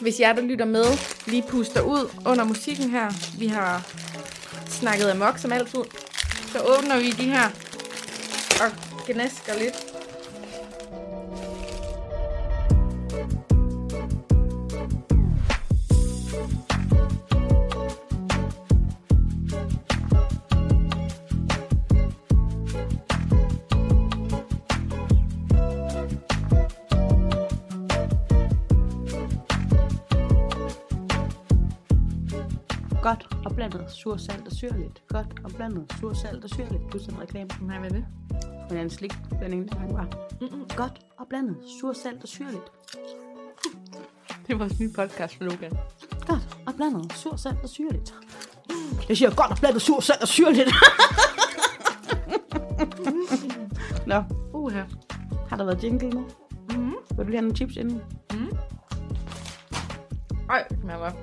[0.01, 0.85] Hvis jer, der lytter med,
[1.27, 3.37] lige puster ud under musikken her.
[3.39, 3.87] Vi har
[4.67, 5.83] snakket amok som altid.
[6.51, 7.45] Så åbner vi de her
[8.63, 8.71] og
[9.07, 9.90] gnasker lidt.
[33.89, 35.03] Sur, salt og syrligt.
[35.07, 36.89] Godt og blandet sur, salt og syrligt.
[36.89, 38.05] Plus en reklame Nej, hvad er det?
[38.69, 39.13] for en slik.
[39.43, 40.07] Den ene gang var.
[40.41, 40.65] Mm-mm.
[40.77, 42.63] Godt og blandet sur, salt og syrligt.
[44.47, 45.71] Det er vores nye podcast slogan.
[46.27, 48.13] Godt og blandet sur, salt og syrligt.
[49.09, 50.69] Jeg siger godt og blandet sur, salt og syrligt.
[54.07, 54.81] Nå, Uha.
[55.49, 56.25] har der været jingle nu?
[56.69, 56.93] Mm-hmm.
[57.09, 58.01] Vil du lige have nogle chips inden?
[60.49, 61.15] Ej, det smager godt.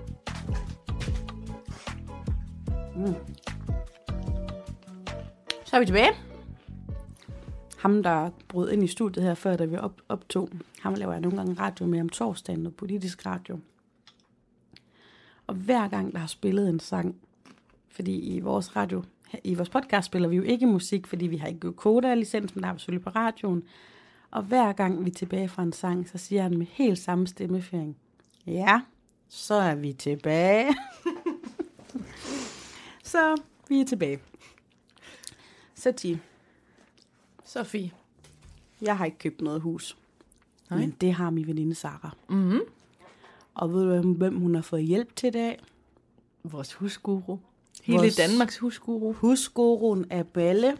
[2.98, 3.14] Mm.
[5.64, 6.10] Så er vi tilbage.
[7.78, 10.48] Ham, der brød ind i studiet her før, da vi op, optog,
[10.80, 13.58] ham laver jeg nogle gange radio med om torsdagen og politisk radio.
[15.46, 17.16] Og hver gang, der har spillet en sang,
[17.88, 19.02] fordi i vores radio,
[19.44, 22.68] i vores podcast spiller vi jo ikke musik, fordi vi har ikke Koda-licens, men der
[22.68, 23.62] er vi selvfølgelig på radioen.
[24.30, 27.26] Og hver gang vi er tilbage fra en sang, så siger han med helt samme
[27.26, 27.96] stemmeføring,
[28.46, 28.80] ja,
[29.28, 30.74] så er vi tilbage.
[33.08, 33.36] Så
[33.68, 34.20] vi er tilbage.
[35.74, 36.18] Så Ti,
[37.44, 37.90] Sofie.
[38.82, 39.96] jeg har ikke købt noget hus.
[40.70, 40.78] Nej.
[40.78, 42.10] Men det har min veninde Sara.
[42.28, 42.60] Mm-hmm.
[43.54, 45.60] Og ved du, hvem- hun har fået hjælp til i dag?
[46.44, 47.38] Vores husguru.
[47.82, 49.12] Hele Vores- Danmarks husguru.
[49.12, 50.78] Husguruen af Balle.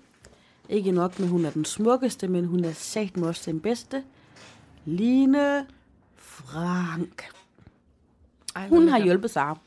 [0.69, 4.05] Ikke nok med, hun er den smukkeste, men hun er sagt også den bedste.
[4.85, 5.67] Line
[6.17, 7.25] Frank.
[8.57, 9.59] Ej, Hun har hjulpet Sara.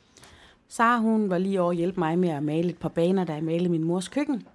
[0.72, 3.34] Sara, hun var lige over at hjælpe mig med at male et par baner, da
[3.34, 4.48] jeg malede min mors køkken.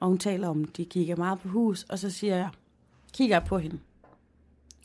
[0.00, 2.48] Og hun taler om, de kigger meget på hus, og så siger jeg,
[3.12, 3.78] kigger jeg på hende.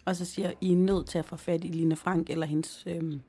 [0.05, 2.45] Og så siger jeg, I er nødt til at få fat i Line Frank eller
[2.45, 3.21] hendes øhm,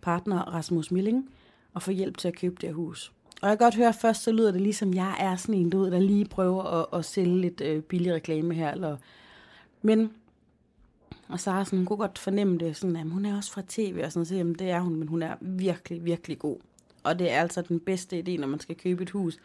[0.00, 1.30] partner Rasmus Milling,
[1.74, 3.12] og få hjælp til at købe det hus.
[3.42, 5.70] Og jeg kan godt høre, at først så lyder det ligesom, jeg er sådan en,
[5.70, 8.70] du ved, der lige prøver at, at sælge lidt øh, billig reklame her.
[8.70, 8.96] Eller...
[9.82, 10.10] Men
[11.28, 14.00] og Sara sådan, hun kunne godt fornemme det, sådan, at hun er også fra tv,
[14.04, 16.56] og sådan, så jamen, det er hun, men hun er virkelig, virkelig god.
[17.02, 19.38] Og det er altså den bedste idé, når man skal købe et hus.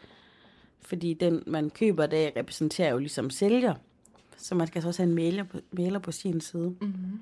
[0.81, 3.75] Fordi den, man køber, det repræsenterer jo ligesom sælger.
[4.37, 6.75] Så man skal så også have en maler på, maler på sin side.
[6.81, 7.19] Mhm.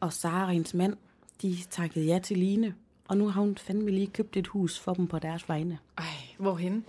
[0.00, 0.96] Og Sara og hendes mand,
[1.42, 2.74] de takkede ja til Line.
[3.08, 5.78] Og nu har hun fandme lige købt et hus for dem på deres vegne.
[5.98, 6.04] Ej,
[6.38, 6.84] hvorhen?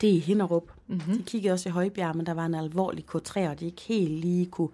[0.00, 0.72] Det er i Hinderup.
[0.86, 0.96] Mhm.
[0.96, 1.16] Mm-hmm.
[1.16, 4.12] De kiggede også i Højbjerg, men der var en alvorlig K3, og de ikke helt
[4.12, 4.68] lige kunne.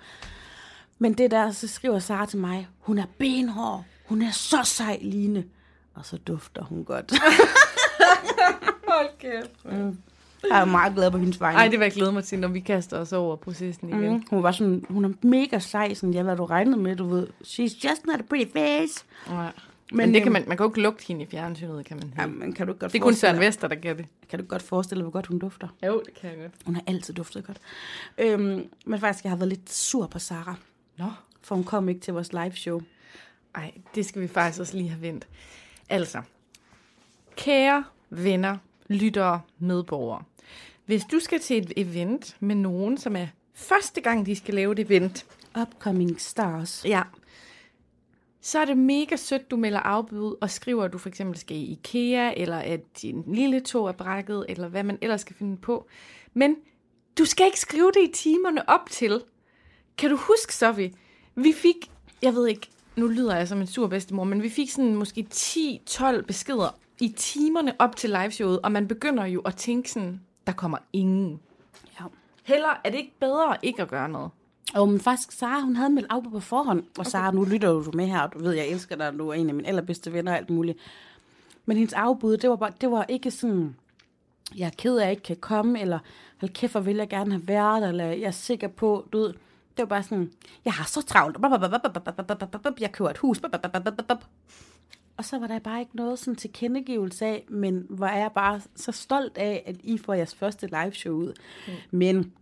[0.99, 4.99] Men det der, så skriver Sara til mig, hun er benhård, hun er så sej,
[5.03, 5.45] Line.
[5.95, 7.13] Og så dufter hun godt.
[8.89, 9.51] Hold kæft.
[10.51, 11.59] Jeg er meget glad på hendes vegne.
[11.59, 14.13] Ej, det vil jeg glæde mig til, når vi kaster os over processen igen.
[14.13, 17.09] Mm, hun var sådan, hun er mega sej, sådan, ja, hvad du regnede med, du
[17.09, 17.27] ved.
[17.45, 19.05] She's just not a pretty face.
[19.31, 19.49] Ja.
[19.93, 21.97] Men, Men, det kan øhm, man, man kan jo ikke lugte hende i fjernsynet, kan
[21.97, 24.07] man Ja, men kan du godt Det er kun Søren Vester, der kan det.
[24.31, 25.69] Kan du godt forestille dig, hvor godt hun dufter?
[25.87, 26.53] Jo, det kan jeg godt.
[26.67, 27.59] Hun har altid duftet godt.
[28.19, 30.55] Øhm, men faktisk, jeg har været lidt sur på Sara,
[30.99, 31.11] Nå.
[31.43, 32.81] for hun kom ikke til vores live show.
[33.55, 35.29] Ej, det skal vi faktisk også lige have vendt.
[35.89, 36.23] Altså,
[37.37, 38.57] kære venner,
[38.89, 40.23] lyttere, medborgere.
[40.87, 44.73] Hvis du skal til et event med nogen, som er første gang, de skal lave
[44.73, 45.27] et event,
[45.61, 46.85] Upcoming stars.
[46.85, 47.03] ja,
[48.41, 51.57] så er det mega sødt, du melder afbud og skriver, at du for eksempel skal
[51.57, 55.57] i IKEA, eller at din lille tog er brækket, eller hvad man ellers skal finde
[55.57, 55.87] på.
[56.35, 56.57] Men
[57.19, 59.23] du skal ikke skrive det i timerne op til.
[59.99, 60.93] Kan du huske, Sofie?
[61.35, 61.91] Vi fik,
[62.23, 65.27] jeg ved ikke, nu lyder jeg som en sur bedstemor, men vi fik sådan måske
[65.35, 70.53] 10-12 beskeder i timerne op til liveshowet, og man begynder jo at tænke sådan, der
[70.53, 71.41] kommer ingen.
[72.01, 72.05] Ja.
[72.45, 74.31] Heller er det ikke bedre ikke at gøre noget.
[74.75, 76.85] Og men faktisk, Sara, hun havde meldt afbud på forhånd.
[76.99, 79.35] Og Sara, nu lytter du med her, og du ved, jeg elsker dig, du er
[79.35, 80.79] en af mine allerbedste venner og alt muligt.
[81.67, 83.77] Men hendes afbud, det var, bare, det var ikke sådan,
[84.57, 85.99] jeg er ked af, at jeg ikke kan komme, eller
[86.41, 89.35] hold kæft, hvor vil jeg gerne have været, eller jeg er sikker på, du ved,
[89.79, 90.31] det var bare sådan,
[90.65, 91.37] jeg har så travlt,
[92.81, 93.41] jeg køber et hus,
[95.17, 98.61] og så var der bare ikke noget sådan tilkendegivelse af, men hvor er jeg bare
[98.77, 101.33] så stolt af, at I får jeres første live show ud.
[101.67, 101.73] Mm.
[101.91, 102.33] Men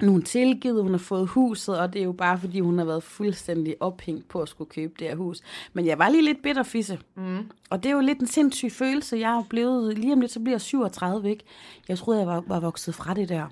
[0.00, 2.78] nu er hun tilgivet, hun har fået huset, og det er jo bare, fordi hun
[2.78, 5.40] har været fuldstændig ophængt på at skulle købe det her hus.
[5.72, 6.98] Men jeg var lige lidt bitterfisse.
[7.14, 7.50] Mm.
[7.70, 9.16] Og det er jo lidt en sindssyg følelse.
[9.16, 11.44] Jeg er blevet, lige om lidt, så bliver jeg 37, ikke?
[11.88, 13.46] Jeg troede, jeg var, var vokset fra det der.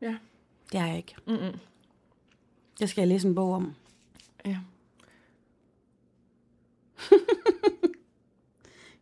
[0.00, 0.14] Ja.
[0.72, 1.14] Det er jeg ikke.
[1.26, 1.58] Mm-mm.
[2.80, 3.74] Det skal jeg læse en bog om.
[4.44, 4.58] Ja.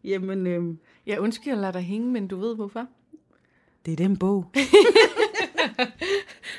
[0.04, 2.86] Jamen, øhm, Jeg ønsker, at lade dig hænge, men du ved hvorfor.
[3.86, 4.50] det er den bog.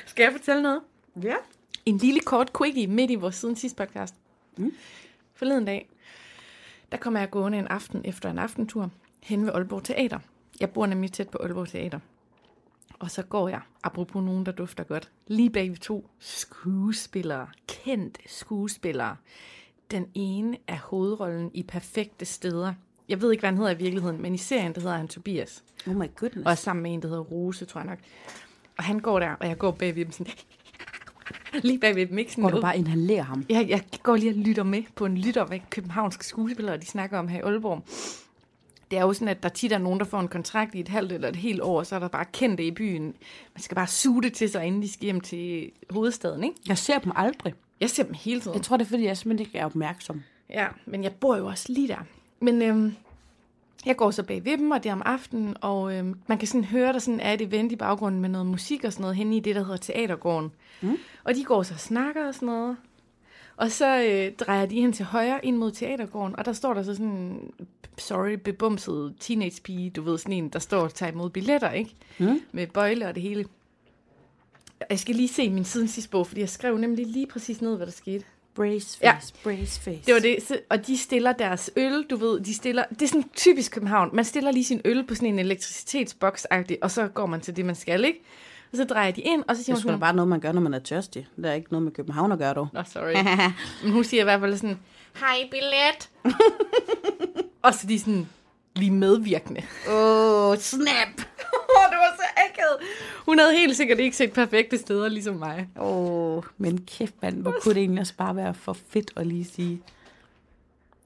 [0.06, 0.80] Skal jeg fortælle noget?
[1.22, 1.34] Ja.
[1.86, 4.14] En lille kort quickie midt i vores siden sidste podcast.
[4.56, 4.72] Mm.
[5.34, 5.88] Forleden dag,
[6.92, 8.90] der kommer jeg gående en aften efter en aftentur
[9.22, 10.18] hen ved Aalborg Teater.
[10.60, 11.98] Jeg bor nemlig tæt på Aalborg Teater.
[12.98, 18.20] Og så går jeg, apropos nogen, der dufter godt, lige bag ved to skuespillere, kendte
[18.26, 19.16] skuespillere.
[19.90, 22.74] Den ene er hovedrollen i Perfekte Steder.
[23.08, 25.64] Jeg ved ikke, hvad han hedder i virkeligheden, men i serien, der hedder han Tobias.
[25.86, 26.46] Oh my goodness.
[26.46, 27.98] Og er sammen med en, der hedder Rose, tror jeg nok.
[28.78, 30.32] Og han går der, og jeg går bagved dem sådan...
[31.62, 33.44] lige bagved dem, ikke sådan Går du bare inhalerer ham?
[33.48, 37.18] Jeg, jeg går lige og lytter med på en lytter, hvad københavnske skuespillere, de snakker
[37.18, 37.82] om her i Aalborg.
[38.90, 40.88] Det er jo sådan, at der tit er nogen, der får en kontrakt i et
[40.88, 43.02] halvt eller et helt år, så er der bare kendte i byen.
[43.54, 46.56] Man skal bare suge det til sig, inden de skal hjem til hovedstaden, ikke?
[46.68, 47.54] Jeg ser dem aldrig.
[47.80, 48.54] Jeg ser dem hele tiden.
[48.54, 50.22] Jeg tror, det er, fordi jeg simpelthen ikke er opmærksom.
[50.50, 52.04] Ja, men jeg bor jo også lige der.
[52.40, 52.94] Men øhm,
[53.86, 56.48] jeg går så bag ved dem, og det er om aftenen, og øhm, man kan
[56.48, 59.16] sådan høre, der sådan er et event i baggrunden med noget musik og sådan noget
[59.16, 60.52] henne i det, der hedder Teatergården.
[60.80, 60.96] Mm.
[61.24, 62.76] Og de går så og snakker og sådan noget.
[63.56, 66.82] Og så øh, drejer de hen til højre ind mod Teatergården, og der står der
[66.82, 67.50] så sådan en,
[67.98, 71.90] sorry, bebumset teenage pige, du ved, sådan en, der står og tager imod billetter, ikke?
[72.18, 72.40] Mm.
[72.52, 73.44] Med bøjle og det hele.
[74.90, 77.76] Jeg skal lige se min siden sidste bog, fordi jeg skrev nemlig lige præcis ned,
[77.76, 78.24] hvad der skete.
[78.54, 79.12] Brace Ja.
[79.12, 80.02] face, brace face.
[80.06, 83.28] Det var det, og de stiller deres øl, du ved, de stiller, det er sådan
[83.34, 86.46] typisk København, man stiller lige sin øl på sådan en elektricitetsboks
[86.82, 88.22] og så går man til det, man skal, ikke?
[88.72, 90.28] Og så drejer de ind, og så siger Det hun er da sådan, bare noget,
[90.28, 91.28] man gør, når man er tørstig.
[91.36, 92.68] Det er ikke noget med København at gøre, dog.
[92.72, 93.14] Nå, sorry.
[93.82, 94.78] Men hun siger i hvert fald sådan,
[95.20, 96.10] hej billet.
[97.62, 98.28] og så er de sådan,
[98.78, 99.62] vi er medvirkende.
[99.88, 101.08] Åh, oh, snap!
[101.76, 102.76] Åh, det var så akavet.
[103.26, 105.68] Hun havde helt sikkert ikke set perfekte steder, ligesom mig.
[105.80, 109.26] Åh, oh, men kæft mand, hvor kunne det egentlig også bare være for fedt at
[109.26, 109.82] lige sige.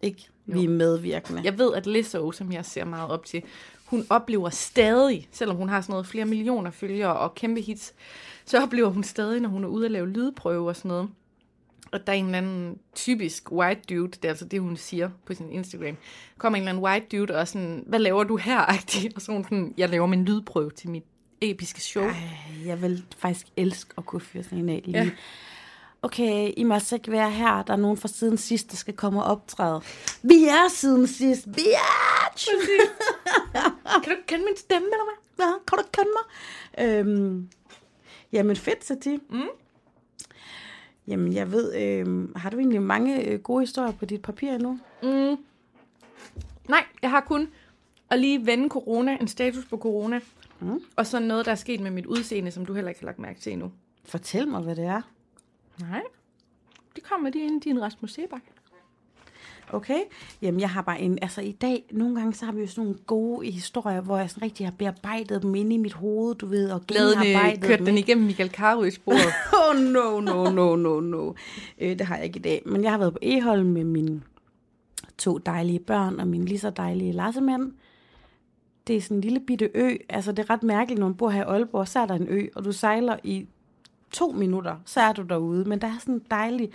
[0.03, 0.29] Ikke?
[0.46, 1.40] Vi er medvirkende.
[1.44, 3.42] Jeg ved, at Lizzo, som jeg ser meget op til,
[3.90, 7.94] hun oplever stadig, selvom hun har sådan noget flere millioner følgere og kæmpe hits,
[8.44, 11.09] så oplever hun stadig, når hun er ude at lave lydprøve og sådan noget.
[11.92, 15.11] Og der er en eller anden typisk white dude, det er altså det, hun siger
[15.26, 15.96] på sin Instagram.
[16.38, 18.61] Kommer en eller anden white dude og sådan, hvad laver du her?
[19.16, 21.05] Og så hun sådan, jeg laver min lydprøve til mit
[21.40, 22.05] episke show.
[22.05, 22.14] Ej,
[22.66, 24.98] jeg vil faktisk elske at kunne fyre sådan en af lige.
[24.98, 25.11] Ja.
[26.03, 27.63] Okay, I må altså ikke være her.
[27.63, 29.81] Der er nogen fra siden sidst, der skal komme og optræde.
[30.23, 32.49] Vi er siden sidst, bitch!
[34.05, 35.47] Kan du kende min stemme, eller hvad?
[35.47, 36.89] Ja, kan du kende mig?
[36.89, 37.49] Øhm,
[38.33, 39.19] jamen fedt, Sati.
[39.31, 39.43] Mm.
[41.09, 44.79] Jamen, jeg ved, øhm, har du egentlig mange øh, gode historier på dit papir endnu?
[45.03, 45.37] Mm.
[46.69, 47.49] Nej, jeg har kun
[48.11, 50.21] at lige vende corona, en status på corona,
[50.61, 50.81] Mm.
[50.97, 53.19] og så noget, der er sket med mit udseende, som du heller ikke har lagt
[53.19, 53.73] mærke til endnu.
[54.05, 55.03] Fortæl mig, hvad det er.
[55.81, 56.03] Nej,
[56.97, 58.43] det kommer lige ind i din Rasmus Sebak.
[59.73, 60.01] Okay,
[60.43, 62.85] jamen jeg har bare en, altså i dag, nogle gange så har vi jo sådan
[62.85, 66.47] nogle gode historier, hvor jeg sådan rigtig har bearbejdet dem inde i mit hoved, du
[66.47, 67.87] ved, og genarbejdet Glædende kørt dem.
[67.87, 69.19] den igennem Michael Carøes sporet.
[69.71, 71.33] Oh no, no, no, no, no.
[71.79, 72.62] Øh, det har jeg ikke i dag.
[72.66, 74.23] Men jeg har været på Eholm med mine
[75.19, 77.73] to dejlige børn og min lige så dejlige lassemand.
[78.87, 79.97] Det er sådan en lille bitte ø.
[80.09, 82.27] Altså det er ret mærkeligt, når man bor her i Aalborg, så er der en
[82.29, 83.47] ø, og du sejler i
[84.12, 85.64] to minutter, så er du derude.
[85.64, 86.70] Men der er sådan en dejlig...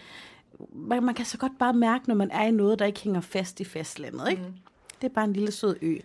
[0.74, 3.22] Man, man kan så godt bare mærke, når man er i noget, der ikke hænger
[3.22, 4.42] fast i fastlandet, ikke?
[4.44, 4.54] Mm.
[5.02, 5.98] Det er bare en lille sød ø.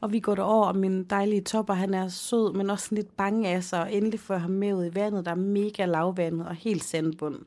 [0.00, 3.16] Og vi går derover, og min dejlige topper, han er sød, men også sådan lidt
[3.16, 6.46] bange af sig, og endelig får ham med ud i vandet, der er mega lavvandet
[6.46, 7.38] og helt sandbund.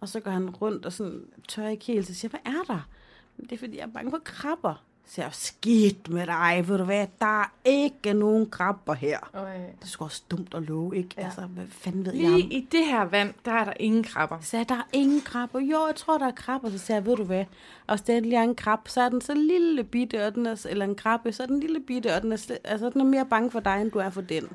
[0.00, 2.88] Og så går han rundt og sådan tør ikke helt, så siger hvad er der?
[3.36, 4.84] "Men Det er fordi, jeg er bange for krabber.
[5.06, 9.18] Så jeg, skidt med dig, ved du hvad, der er ikke nogen krabber her.
[9.34, 11.14] Det er sgu også dumt at love, ikke?
[11.18, 11.24] Ja.
[11.24, 12.34] Altså, hvad fanden ved jeg om?
[12.34, 14.40] Lige i det her vand, der er der ingen krabber.
[14.40, 15.60] Så jeg, der er ingen krabber.
[15.60, 16.70] Jo, jeg tror, der er krabber.
[16.70, 17.44] Så sagde jeg, ved du hvad?
[17.86, 20.84] Og det er en krab, så er den så lille bitte, og den er, eller
[20.84, 23.50] en krabbe, så er den lille bitte, og den er, altså, den er mere bange
[23.50, 24.48] for dig, end du er for den.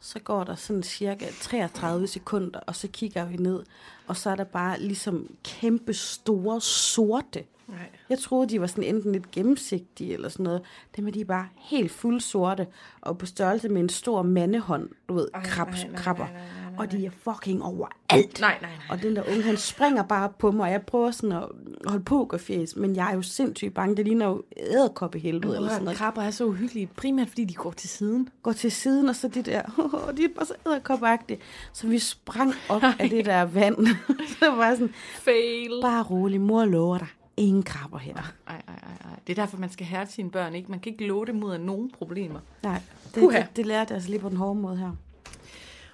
[0.00, 3.62] så går der sådan cirka 33 sekunder, og så kigger vi ned,
[4.06, 7.44] og så er der bare ligesom kæmpe store sorte.
[7.68, 7.78] Nej.
[8.10, 10.62] Jeg troede, de var sådan enten lidt gennemsigtige eller sådan noget.
[10.96, 12.66] Dem er de bare helt fuld sorte,
[13.00, 16.24] og på størrelse med en stor mandehånd, du ved, Ej, krabs, nej, krabber.
[16.24, 16.78] nej, nej, nej, nej.
[16.78, 18.40] Og de er fucking overalt.
[18.40, 18.70] Nej, nej, nej.
[18.90, 21.44] Og den der unge, han springer bare på mig, og jeg prøver sådan at
[21.86, 23.96] holde pokerfjes, men jeg er jo sindssygt bange.
[23.96, 25.98] Det ligner jo æderkop i helvede eller sådan noget.
[25.98, 28.28] Krabber er så uhyggelige, primært fordi de går til siden.
[28.42, 29.62] Går til siden, og så de der,
[30.16, 31.40] de er bare så æderkopagtige.
[31.72, 33.86] Så vi sprang op af det der vand.
[34.38, 35.78] så var sådan, Fail.
[35.82, 38.14] bare rolig, mor lover dig, ingen krabber her.
[38.14, 39.20] Ej, ej, ej, ej.
[39.26, 40.70] Det er derfor, man skal hærde sine børn, ikke?
[40.70, 42.40] Man kan ikke love dem ud af nogen problemer.
[42.62, 42.80] Nej,
[43.14, 44.90] det, det, det lærte jeg altså lige på den hårde måde her.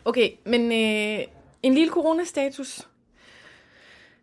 [0.04, 1.24] Okay, men øh,
[1.62, 2.88] en lille coronastatus.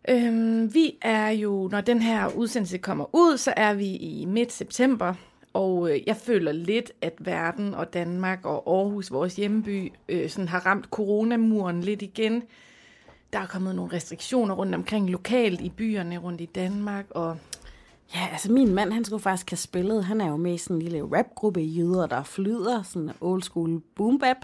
[0.08, 4.52] Øhm, vi er jo, når den her udsendelse kommer ud, så er vi i midt
[4.52, 5.14] september,
[5.52, 10.48] og øh, jeg føler lidt, at verden og Danmark og Aarhus, vores hjemby, øh, sådan
[10.48, 12.42] har ramt coronamuren lidt igen.
[13.32, 17.36] Der er kommet nogle restriktioner rundt omkring lokalt i byerne rundt i Danmark, og
[18.14, 20.04] Ja, altså min mand, han skulle faktisk have spillet.
[20.04, 23.80] Han er jo med i sådan en lille rapgruppe jyder, der flyder, sådan old school
[23.94, 24.36] boom bap.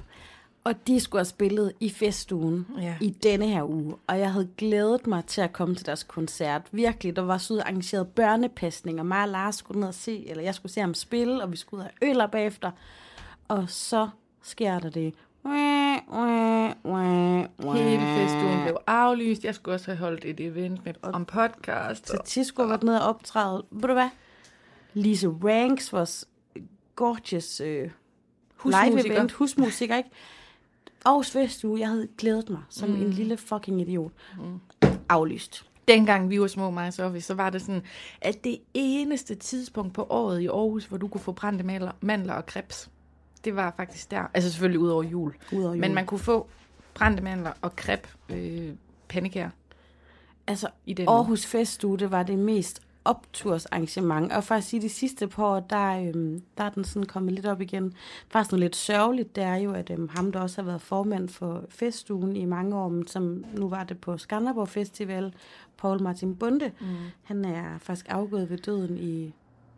[0.65, 2.95] Og de skulle have spillet i festugen Ja.
[3.01, 3.95] i denne her uge.
[4.07, 6.63] Og jeg havde glædet mig til at komme til deres koncert.
[6.73, 10.43] Virkelig, der var så arrangeret børnepasning, og mig og Lars skulle ned og se, eller
[10.43, 12.71] jeg skulle se ham spille, og vi skulle ud have øl bagefter.
[13.49, 14.09] Og så
[14.43, 15.15] sker der det.
[17.75, 19.45] Hele festugen blev aflyst.
[19.45, 22.09] Jeg skulle også have holdt et event med, om podcast.
[22.09, 23.65] Så Tis skulle have været nede og optræde.
[23.71, 24.09] Ved du hvad?
[24.95, 26.29] Lise Ranks, vores
[26.95, 27.91] gorgeous øh,
[28.65, 30.11] live event, husmusiker, ikke?
[31.05, 32.95] Aarhus Festuge, jeg havde glædet mig som mm.
[33.03, 34.13] en lille fucking idiot.
[34.39, 34.61] Mm.
[35.09, 35.67] Aflyst.
[35.89, 37.83] dengang vi var små, mig Sofie, så var det sådan,
[38.21, 42.35] at det eneste tidspunkt på året i Aarhus, hvor du kunne få brændte mandler, mandler
[42.35, 42.91] og krebs,
[43.47, 44.23] det var faktisk der.
[44.35, 45.35] Altså selvfølgelig ud over jul.
[45.53, 46.47] Udover Men man kunne få
[46.95, 48.73] brændte mandler og kreb øh,
[49.09, 49.51] pandekager
[50.47, 51.09] altså, i den.
[51.09, 54.33] Aarhus Festuge, det var det mest optursarrangement.
[54.33, 57.47] Og faktisk sige, de sidste par år, der, øhm, der er den sådan kommet lidt
[57.47, 57.95] op igen.
[58.29, 61.29] Faktisk noget lidt sørgeligt, det er jo, at øhm, ham, der også har været formand
[61.29, 65.35] for festugen i mange år, som nu var det på Skanderborg Festival,
[65.77, 66.87] Paul Martin Bunde, mm.
[67.23, 69.35] han er faktisk afgået ved døden i,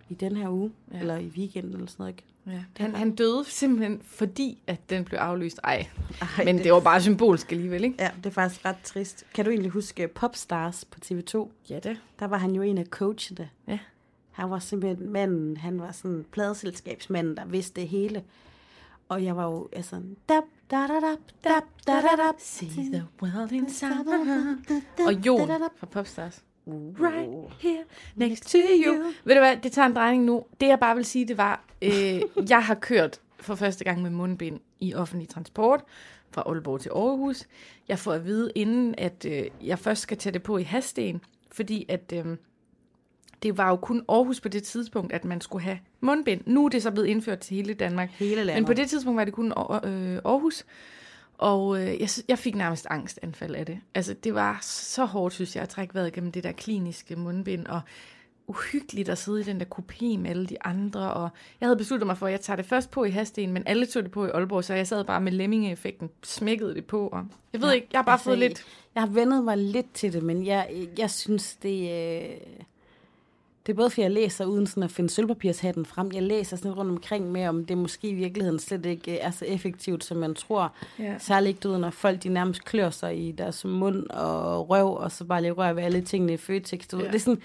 [0.09, 0.99] i den her uge, ja.
[0.99, 2.13] eller i weekenden eller sådan noget.
[2.13, 2.25] Ikke?
[2.49, 2.63] Ja.
[2.77, 5.61] Han, han døde simpelthen, fordi at den blev aflyst.
[5.65, 5.87] Ej,
[6.21, 7.97] Ej, men det var bare symbolsk alligevel, ikke?
[7.99, 9.25] Ja, det er faktisk ret trist.
[9.35, 11.49] Kan du egentlig huske Popstars på TV2?
[11.71, 12.01] Ja, det.
[12.19, 13.51] Der var han jo en af coachene.
[13.69, 13.79] Ja.
[14.31, 18.25] Han var simpelthen manden, han var sådan pladeselskabsmanden, der vidste det hele.
[19.09, 20.03] Og jeg var jo altså...
[20.29, 23.95] Dab, da, da, da, dab, da, da, da, See the world inside.
[25.07, 26.43] Og Jon fra Popstars.
[27.01, 27.85] Right here
[28.17, 28.95] next to you.
[29.25, 30.45] Ved du hvad, det tager en drejning nu.
[30.61, 34.11] Det jeg bare vil sige, det var, øh, jeg har kørt for første gang med
[34.11, 35.85] mundbind i offentlig transport
[36.31, 37.47] fra Aalborg til Aarhus.
[37.89, 41.21] Jeg får at vide inden, at øh, jeg først skal tage det på i Hasten,
[41.53, 42.37] fordi at øh,
[43.43, 46.41] det var jo kun Aarhus på det tidspunkt, at man skulle have mundbind.
[46.47, 48.11] Nu er det så blevet indført til hele Danmark.
[48.11, 48.63] Hele landet.
[48.63, 50.65] Men på det tidspunkt var det kun øh, Aarhus.
[51.39, 53.81] Og øh, jeg, jeg fik nærmest angstanfald af det.
[53.95, 57.67] Altså, det var så hårdt, synes jeg, at trække vejret gennem det der kliniske mundbind,
[57.67, 57.81] og
[58.47, 61.29] uhyggeligt at sidde i den der kopé med alle de andre, og
[61.61, 63.87] jeg havde besluttet mig for, at jeg tager det først på i Hasten, men alle
[63.87, 67.27] tog det på i Aalborg, så jeg sad bare med lemmingeeffekten, smækkede det på, og
[67.53, 68.65] jeg ved Ja, ikke, jeg har bare altså, fået lidt...
[68.95, 72.31] Jeg har vendet mig lidt til det, men jeg, jeg synes, det, øh,
[73.69, 76.11] det er både fordi, jeg læser uden sådan at finde sølvpapirshatten frem.
[76.15, 79.31] Jeg læser sådan rundt omkring med, om det måske i virkeligheden slet ikke øh, er
[79.31, 80.73] så effektivt, som man tror.
[80.99, 81.19] Ja.
[81.19, 84.95] Særligt ikke, du ved, når folk de nærmest klør sig i deres mund og røv,
[84.95, 86.89] og så bare lige rører ved alle tingene i Føtex.
[86.89, 87.07] Du ved.
[87.07, 87.43] Det er sådan,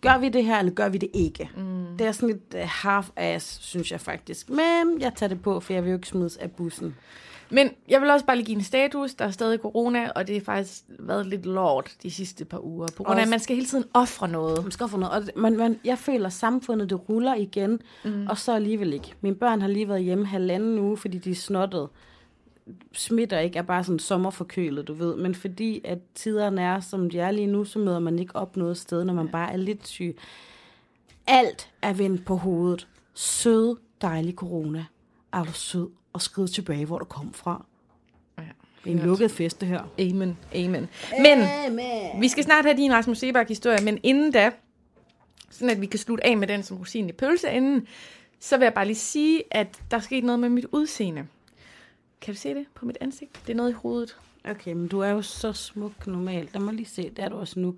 [0.00, 1.50] gør vi det her, eller gør vi det ikke?
[1.56, 1.86] Mm.
[1.98, 4.50] Det er sådan lidt uh, half-ass, synes jeg faktisk.
[4.50, 6.96] Men jeg tager det på, for jeg vil jo ikke smides af bussen.
[7.54, 9.14] Men jeg vil også bare lige give en status.
[9.14, 12.86] Der er stadig corona, og det har faktisk været lidt lort de sidste par uger.
[12.96, 14.62] På grund af, at man skal hele tiden ofre noget.
[14.62, 15.14] Man skal få noget.
[15.14, 18.26] Og man, man, jeg føler, at samfundet det ruller igen, mm.
[18.26, 19.14] og så alligevel ikke.
[19.20, 21.88] Mine børn har lige været hjemme halvanden uge, fordi de er snottet.
[22.92, 25.16] Smitter ikke er bare sådan sommerforkølet, du ved.
[25.16, 28.56] Men fordi at tiderne er, som de er lige nu, så møder man ikke op
[28.56, 30.18] noget sted, når man bare er lidt syg.
[31.26, 32.88] Alt er vendt på hovedet.
[33.14, 34.84] Sød, dejlig corona.
[35.32, 37.64] Er du sød og skride tilbage, hvor du kom fra.
[38.38, 38.42] Ja.
[38.90, 39.82] En lukket fest, det her.
[39.98, 40.88] Amen, amen.
[41.22, 41.40] Men
[42.20, 44.50] vi skal snart have din Rasmus Sebak-historie, men inden da,
[45.50, 47.86] sådan at vi kan slutte af med den som rosin i pølseenden,
[48.40, 51.26] så vil jeg bare lige sige, at der er sket noget med mit udseende.
[52.20, 53.30] Kan du se det på mit ansigt?
[53.46, 54.16] Det er noget i hovedet.
[54.50, 56.54] Okay, men du er jo så smuk normalt.
[56.54, 57.74] Lad mig lige se, det er du også nu.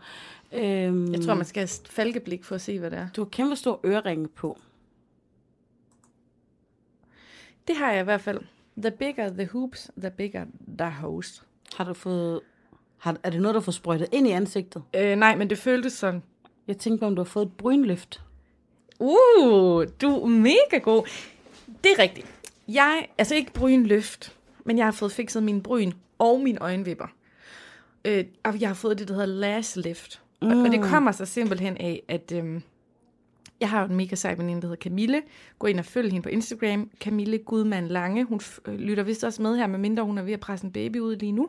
[0.52, 3.08] Øhm, Jeg tror, man skal have et falkeblik for at se, hvad det er.
[3.16, 4.58] Du har kæmpe stor øreringe på.
[7.68, 8.40] Det har jeg i hvert fald.
[8.82, 10.44] The bigger the hoops, the bigger
[10.78, 11.42] the host.
[11.76, 12.40] Har du fået...
[12.98, 14.82] Har, er det noget, du får sprøjtet ind i ansigtet?
[14.94, 16.22] Øh, nej, men det føltes sådan.
[16.66, 18.22] Jeg tænkte på, om du har fået et brynløft.
[18.98, 21.06] Uh, du er mega god.
[21.84, 22.26] Det er rigtigt.
[22.68, 27.06] Jeg, altså ikke brynløft, men jeg har fået fikset min bryn og mine øjenvipper.
[28.04, 30.22] Øh, og jeg har fået det, der hedder lash lift.
[30.42, 30.48] Mm.
[30.48, 32.62] Og, og det kommer så simpelthen af, at øhm,
[33.60, 35.22] jeg har jo en mega sej veninde, der hedder Camille.
[35.58, 36.90] Gå ind og følg hende på Instagram.
[37.00, 38.24] Camille Gudmand Lange.
[38.24, 40.96] Hun øh, lytter vist også med her, medmindre hun er ved at presse en baby
[40.96, 41.48] ud lige nu.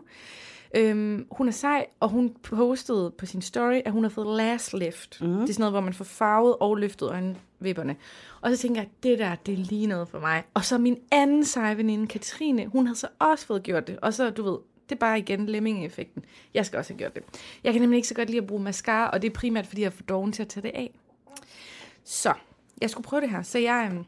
[0.76, 4.76] Øhm, hun er sej, og hun postede på sin story, at hun har fået lash
[4.76, 5.22] lift.
[5.22, 5.28] Mm.
[5.28, 7.96] Det er sådan noget, hvor man får farvet og løftet øjenvipperne.
[8.42, 10.44] Og så tænker jeg, det der, det er lige noget for mig.
[10.54, 14.00] Og så min anden seje veninde, Katrine, hun har så også fået gjort det.
[14.02, 14.58] Og så, du ved,
[14.90, 16.26] det er bare igen lemming-effekten.
[16.54, 17.24] Jeg skal også have gjort det.
[17.64, 19.82] Jeg kan nemlig ikke så godt lide at bruge mascara, og det er primært, fordi
[19.82, 20.92] jeg er for doven til at tage det af.
[22.08, 22.34] Så,
[22.82, 23.42] jeg skulle prøve det her.
[23.42, 24.06] Så jeg øhm,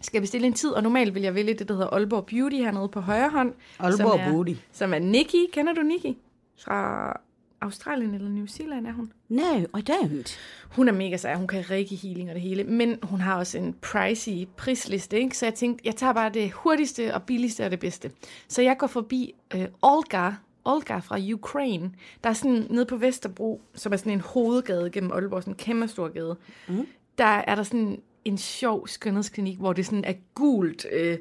[0.00, 2.88] skal bestille en tid, og normalt vil jeg vælge det, der hedder Aalborg Beauty hernede
[2.88, 3.54] på højre hånd.
[3.78, 4.54] Aalborg som er, Beauty.
[4.72, 5.46] Som er Nikki.
[5.52, 6.16] Kender du Nikki?
[6.64, 7.20] Fra
[7.60, 9.12] Australien eller New Zealand er hun.
[9.28, 10.38] No, I don't.
[10.76, 13.58] Hun er mega sej, hun kan rigtig healing og det hele, men hun har også
[13.58, 15.38] en pricey prisliste, ikke?
[15.38, 18.10] så jeg tænkte, jeg tager bare det hurtigste og billigste og det bedste.
[18.48, 20.30] Så jeg går forbi øh, Olga,
[20.64, 21.92] Olga fra Ukraine.
[22.24, 25.56] Der er sådan nede på Vesterbro, som er sådan en hovedgade gennem Aalborg, sådan en
[25.56, 26.36] kæmpe stor gade.
[26.68, 26.86] Mm.
[27.18, 31.18] Der er der sådan en sjov skønhedsklinik, hvor det sådan er gult, øh,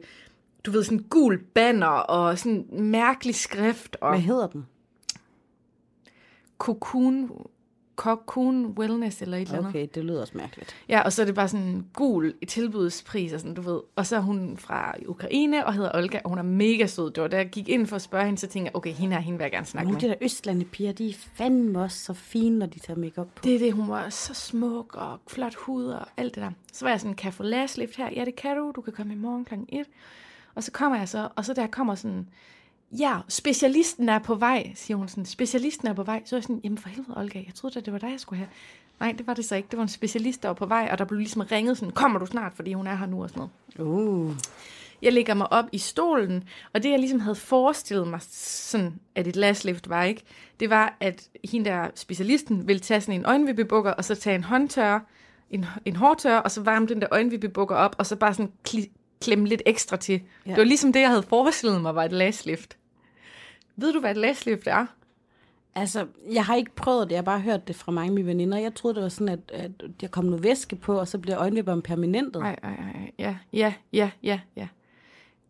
[0.66, 3.98] du ved, sådan gul banner og sådan mærkelig skrift.
[4.02, 4.66] Og Hvad hedder den?
[6.58, 7.32] Cocoon,
[7.98, 9.70] Cocoon Wellness eller et eller andet.
[9.70, 10.76] Okay, det lyder også mærkeligt.
[10.90, 13.80] Ja, og så er det bare sådan en gul tilbudspris, og sådan, du ved.
[13.96, 17.12] Og så er hun fra Ukraine og hedder Olga, og hun er mega sød.
[17.12, 19.16] Det var da jeg gik ind for at spørge hende, så tænkte jeg, okay, hende
[19.16, 20.10] her, hende vil jeg gerne snakke Nogle med.
[20.10, 23.28] af de der østlande piger, de er fandme også så fine, når de tager makeup
[23.36, 23.42] på.
[23.44, 26.52] Det er det, hun var så smuk og flot hud og alt det der.
[26.74, 28.10] Så var jeg sådan, kan jeg få last lift her?
[28.16, 28.72] Ja, det kan du.
[28.76, 29.54] Du kan komme i morgen kl.
[29.70, 29.86] 1.
[30.56, 32.28] Og så kommer jeg så, og så der kommer sådan,
[32.92, 36.22] ja, specialisten er på vej, siger hun sådan, specialisten er på vej.
[36.26, 38.20] Så er jeg sådan, jamen for helvede, Olga, jeg troede da, det var dig, jeg
[38.20, 38.50] skulle have.
[39.00, 39.68] Nej, det var det så ikke.
[39.72, 42.20] Det var en specialist, der var på vej, og der blev ligesom ringet sådan, kommer
[42.20, 43.44] du snart, fordi hun er her nu og sådan
[43.78, 43.90] noget.
[43.90, 44.36] Uh.
[45.02, 49.28] Jeg lægger mig op i stolen, og det jeg ligesom havde forestillet mig, sådan, at
[49.28, 50.22] et lastlift var ikke,
[50.60, 54.44] det var, at hende der specialisten ville tage sådan en øjenvippebukker, og så tage en
[54.44, 55.00] håndtør,
[55.50, 58.52] en, en hårtør, og så varme den der øjenvippebukker op, og så bare sådan
[59.22, 60.22] klemme lidt ekstra til.
[60.46, 60.52] Ja.
[60.52, 62.77] Det var ligesom det, jeg havde forestillet mig var et lastlift.
[63.78, 64.86] Ved du, hvad et lastlift er?
[65.76, 68.28] Altså, jeg har ikke prøvet det, jeg har bare hørt det fra mange af mine
[68.28, 68.58] veninder.
[68.58, 69.72] Jeg troede, det var sådan, at, at
[70.02, 72.42] der kom noget væske på, og så bliver øjenvipperen permanentet.
[72.42, 74.68] Ej, ej, ej, ja, ja, ja, ja, ja.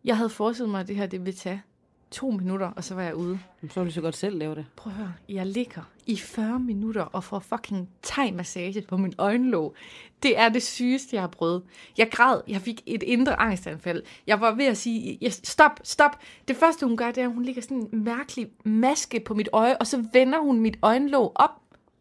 [0.04, 1.62] Jeg havde forestillet mig, at det her det ville tage
[2.10, 3.38] to minutter, og så var jeg ude.
[3.70, 4.66] Så vil du så godt selv lave det.
[4.76, 9.74] Prøv at høre, jeg ligger i 40 minutter og får fucking thai-massage på min øjenlåg.
[10.22, 11.62] Det er det sygeste, jeg har prøvet.
[11.98, 14.02] Jeg græd, jeg fik et indre angstanfald.
[14.26, 16.18] Jeg var ved at sige, jeg, stop, stop.
[16.48, 19.48] Det første, hun gør, det er, at hun lægger sådan en mærkelig maske på mit
[19.52, 21.50] øje, og så vender hun mit øjenlåg op,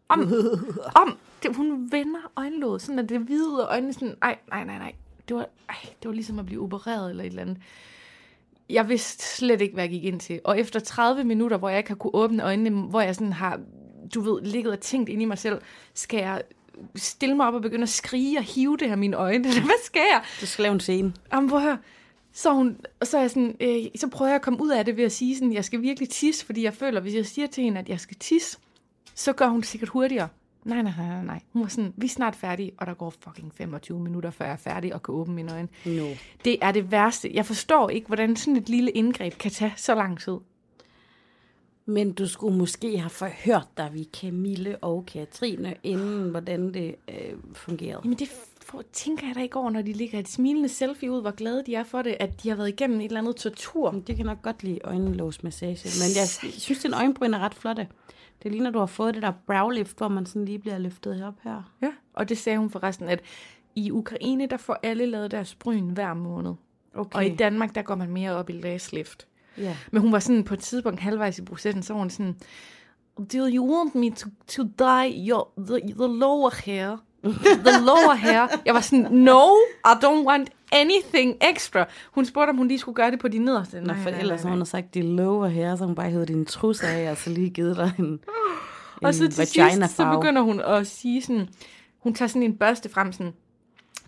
[0.10, 0.34] om,
[1.02, 1.18] om.
[1.44, 4.94] Det, hun vender øjenlåget, sådan at det hvide øjnene, sådan, ej, nej, nej, nej.
[5.28, 7.58] Det var, ej, det var ligesom at blive opereret eller et eller andet.
[8.70, 10.40] Jeg vidste slet ikke, hvad jeg gik ind til.
[10.44, 13.60] Og efter 30 minutter, hvor jeg ikke har kunne åbne øjnene, hvor jeg sådan har,
[14.16, 15.62] du ved, ligget og tænkt ind i mig selv,
[15.94, 16.42] skal jeg
[16.96, 19.44] stille mig op og begynde at skrige og hive det her mine øjne?
[19.70, 20.22] Hvad skal jeg?
[20.42, 21.14] Du skal lave en scene.
[21.34, 21.78] Jamen, høre.
[22.34, 24.98] Så, hun, så, er jeg sådan, øh, så prøver jeg at komme ud af det
[24.98, 27.64] ved at sige sådan, jeg skal virkelig tisse, fordi jeg føler, hvis jeg siger til
[27.64, 28.58] hende, at jeg skal tisse,
[29.16, 30.28] så gør hun det sikkert hurtigere.
[30.68, 31.40] Nej, nej, nej, nej.
[31.54, 34.54] Hun var sådan, vi er snart færdige, og der går fucking 25 minutter, før jeg
[34.54, 35.68] er færdig og kan åbne mine øjne.
[35.86, 36.08] No.
[36.46, 37.32] Det er det værste.
[37.34, 40.38] Jeg forstår ikke, hvordan sådan et lille indgreb kan tage så lang tid.
[41.86, 47.34] Men du skulle måske have forhørt dig ved Camille og Katrine, inden hvordan det øh,
[47.54, 48.02] fungerede.
[48.04, 48.30] Jamen det
[48.68, 51.64] for, tænker jeg da ikke over, når de ligger et smilende selfie ud, hvor glade
[51.66, 53.92] de er for det, at de har været igennem et eller andet tortur.
[54.08, 55.90] Det kan nok godt lide øjenlåsmassage.
[56.00, 57.88] Men jeg synes, din øjenbryn er ret flotte.
[58.44, 61.34] Det ligner, du har fået det der browlift, hvor man sådan lige bliver løftet op
[61.44, 61.74] her.
[61.82, 63.22] Ja, og det sagde hun forresten, at
[63.76, 66.54] i Ukraine, der får alle lavet deres bryn hver måned.
[66.96, 67.18] Okay.
[67.18, 69.28] Og i Danmark, der går man mere op i lastlift.
[69.58, 69.78] Ja.
[69.92, 72.36] Men hun var sådan på et tidspunkt halvvejs i processen, så var hun sådan,
[73.18, 76.98] Do you want me to, to dye your, the, the lower hair?
[77.34, 78.48] The lower hair.
[78.66, 79.42] Jeg var sådan, no,
[79.86, 81.86] I don't want anything extra.
[82.12, 83.82] Hun spurgte, om hun lige skulle gøre det på de nederste.
[83.82, 86.84] Nå, for ellers har hun sagt, de lover her, så hun bare hævet din trus
[86.84, 88.20] af, og så lige givet dig en,
[89.02, 91.48] Og så en til sidst, så begynder hun at sige sådan,
[92.00, 93.34] hun tager sådan en børste frem sådan,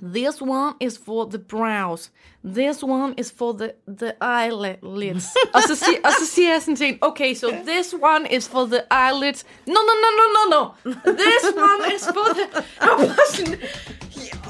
[0.02, 2.12] This one is for the brows.
[2.44, 5.26] This one is for the, the eyelids.
[5.54, 8.50] og, så sig, og så siger jeg sådan til hende, okay, so this one is
[8.50, 9.46] for the eyelids.
[9.68, 10.92] No, no, no, no, no, no.
[11.14, 12.64] This one is for the...
[12.80, 13.60] Bare sådan,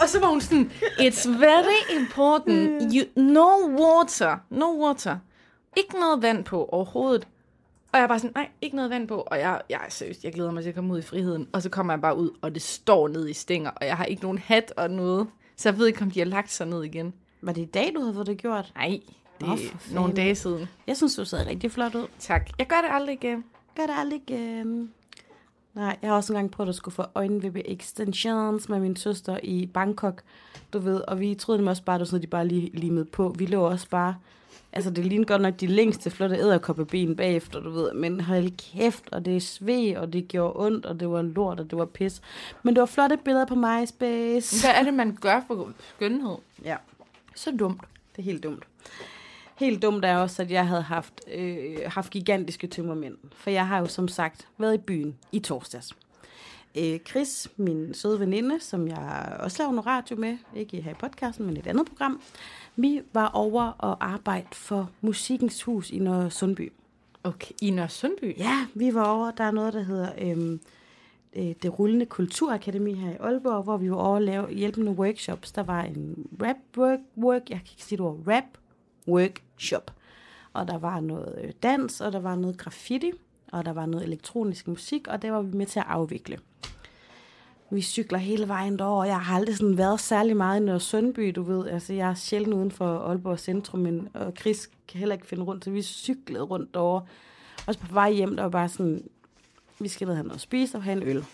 [0.01, 3.49] Og så var hun sådan, it's very important, you, no
[3.83, 5.17] water, no water.
[5.77, 7.27] Ikke noget vand på overhovedet.
[7.91, 9.23] Og jeg er bare sådan, nej, ikke noget vand på.
[9.27, 11.47] Og jeg, jeg er seriøst, jeg glæder mig til at komme ud i friheden.
[11.53, 14.05] Og så kommer jeg bare ud, og det står ned i stænger, og jeg har
[14.05, 15.27] ikke nogen hat og noget.
[15.59, 17.13] Så jeg ved ikke, om de har lagt sig ned igen.
[17.41, 18.71] Var det i dag, du havde fået det gjort?
[18.75, 18.99] Nej,
[19.39, 20.67] det er for nogle dage siden.
[20.87, 22.07] Jeg synes, du ser rigtig flot ud.
[22.19, 22.49] Tak.
[22.59, 23.43] Jeg gør det aldrig igen.
[23.75, 24.91] Gør det aldrig igen.
[25.73, 29.65] Nej, jeg har også engang prøvet at skulle få øjenvippe extensions med min søster i
[29.65, 30.21] Bangkok,
[30.73, 33.35] du ved, og vi troede dem også bare, at de bare lige limede på.
[33.37, 34.15] Vi lå også bare,
[34.73, 39.03] altså det lignede godt nok de længste flotte æderkoppeben bagefter, du ved, men hold kæft,
[39.11, 41.85] og det er sved, og det gjorde ondt, og det var lort, og det var
[41.85, 42.21] pis.
[42.63, 44.67] Men det var flotte billeder på MySpace.
[44.67, 46.35] Hvad er det, man gør for skønhed?
[46.63, 46.75] Ja.
[47.35, 47.81] Så dumt.
[48.15, 48.63] Det er helt dumt.
[49.55, 53.17] Helt dumt er også, at jeg havde haft, øh, haft gigantiske tømmermænd.
[53.33, 55.95] For jeg har jo som sagt været i byen i torsdags.
[56.79, 60.93] Øh, Chris, min søde veninde, som jeg også laver noget radio med, ikke her i
[60.99, 62.21] podcasten, men et andet program,
[62.75, 66.71] vi var over og arbejde for Musikkens Hus i Nørre Sundby.
[67.23, 68.37] Okay, i Nørre Sundby?
[68.37, 70.61] Ja, vi var over, der er noget, der hedder øhm,
[71.35, 75.51] øh, det rullende kulturakademi her i Aalborg, hvor vi var over at lave hjælpende workshops.
[75.51, 78.57] Der var en rap work, work jeg kan ikke sige det ord, rap
[79.07, 79.93] workshop.
[80.53, 83.11] Og der var noget øh, dans, og der var noget graffiti,
[83.51, 86.37] og der var noget elektronisk musik, og det var vi med til at afvikle.
[87.71, 90.79] Vi cykler hele vejen derover, og jeg har aldrig sådan været særlig meget i Nørre
[90.79, 91.67] Sundby, du ved.
[91.67, 95.43] Altså, jeg er sjældent uden for Aalborg Centrum, men, og Chris kan heller ikke finde
[95.43, 97.05] rundt, så vi cyklede rundt derovre.
[97.67, 99.03] Også på vej hjem, der var bare sådan,
[99.79, 101.25] vi skal ned og have noget at spise og have en øl.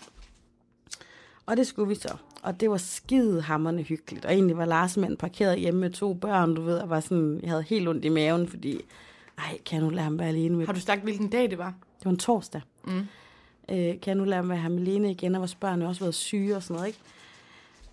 [1.46, 2.16] Og det skulle vi så.
[2.42, 4.24] Og det var skide hammerne hyggeligt.
[4.24, 7.40] Og egentlig var Lars mand parkeret hjemme med to børn, du ved, og var sådan,
[7.42, 8.80] jeg havde helt ondt i maven, fordi,
[9.38, 11.58] ej, kan jeg nu lade ham være alene med Har du sagt, hvilken dag det
[11.58, 11.74] var?
[12.06, 12.60] Det var en torsdag.
[12.84, 12.98] Mm.
[13.70, 16.14] Øh, kan jeg nu lade mig med alene igen, og vores børn har også været
[16.14, 16.98] syge og sådan noget, ikke?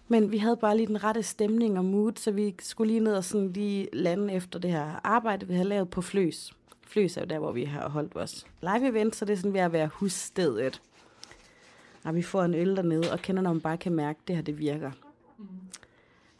[0.08, 3.16] Men vi havde bare lige den rette stemning og mood, så vi skulle lige ned
[3.16, 6.54] og sådan lige lande efter det her arbejde, vi havde lavet på Fløs.
[6.88, 9.62] Fløs er jo der, hvor vi har holdt vores live-event, så det er sådan ved
[9.62, 10.82] at være husstedet.
[12.04, 14.36] Og vi får en øl dernede, og kender, når man bare kan mærke, at det
[14.36, 14.92] her, det virker.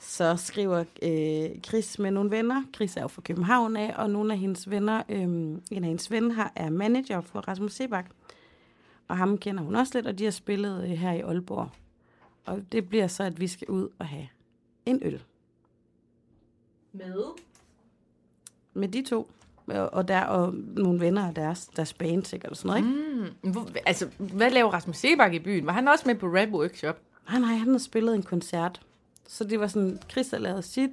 [0.04, 2.64] Så skriver øh, Chris med nogle venner.
[2.76, 6.12] Chris er jo fra København af, og nogle af hendes venner, øh, en af hendes
[6.12, 8.06] venner her, er manager for Rasmus Sebak.
[9.08, 11.70] Og ham kender hun også lidt, og de har spillet øh, her i Aalborg.
[12.46, 14.28] Og det bliver så, at vi skal ud og have
[14.86, 15.24] en øl
[16.94, 17.24] Med?
[18.74, 19.32] med de to.
[19.68, 23.34] Og, der og nogle venner af deres, deres band sikkert og sådan noget, ikke?
[23.44, 23.52] Mm.
[23.52, 25.66] Hvor, altså, hvad laver Rasmus Sebak i byen?
[25.66, 27.00] Var han også med på rap workshop?
[27.30, 28.82] Nej, nej, han har spillet en koncert.
[29.28, 30.90] Så det var sådan, Chris havde lavet sit,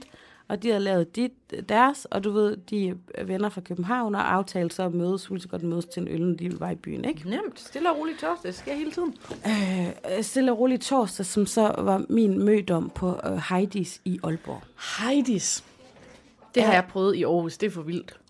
[0.48, 1.32] og de havde lavet dit,
[1.68, 5.42] deres, og du ved, de er venner fra København og aftalte så at mødes, ville
[5.42, 7.28] så godt mødes til en øl, når de var i byen, ikke?
[7.30, 7.60] Nemt.
[7.60, 8.48] Stille og roligt torsdag.
[8.48, 9.14] Det sker hele tiden.
[9.46, 14.62] Øh, stille og roligt torsdag, som så var min mødom på øh, Heidis i Aalborg.
[15.06, 15.64] Heidis.
[16.54, 16.74] Det har Ja.
[16.80, 17.58] jeg prøvet i Aarhus.
[17.58, 18.20] Det er for vildt.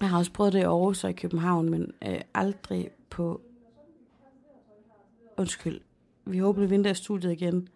[0.00, 3.40] Jeg har også prøvet det i Aarhus og i København, men øh, aldrig på...
[5.36, 5.80] Undskyld.
[6.24, 7.68] Vi håber, det vinter i studiet igen.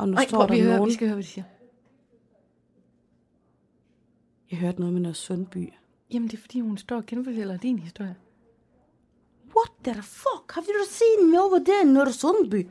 [0.00, 0.88] Og nu Ej, står prøv, der vi, hører, nogen...
[0.88, 1.44] vi skal høre, hvad de siger.
[4.50, 5.72] Jeg hørte noget med noget Sundby.
[6.12, 8.16] Jamen, det er fordi, hun står og genfortæller din historie.
[9.56, 10.52] What the fuck?
[10.52, 12.68] Har du set mig over der i Nørre Sundby?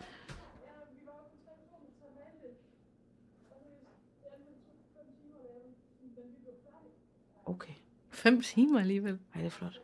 [7.46, 7.74] Okay.
[8.10, 9.20] Fem timer alligevel.
[9.34, 9.82] Ej, det er flot.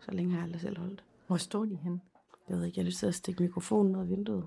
[0.00, 1.04] Så længe har jeg aldrig selv holdt.
[1.26, 2.00] Hvor står de henne?
[2.48, 4.46] Jeg ved ikke, jeg har lyst til at stikke mikrofonen ud af vinduet.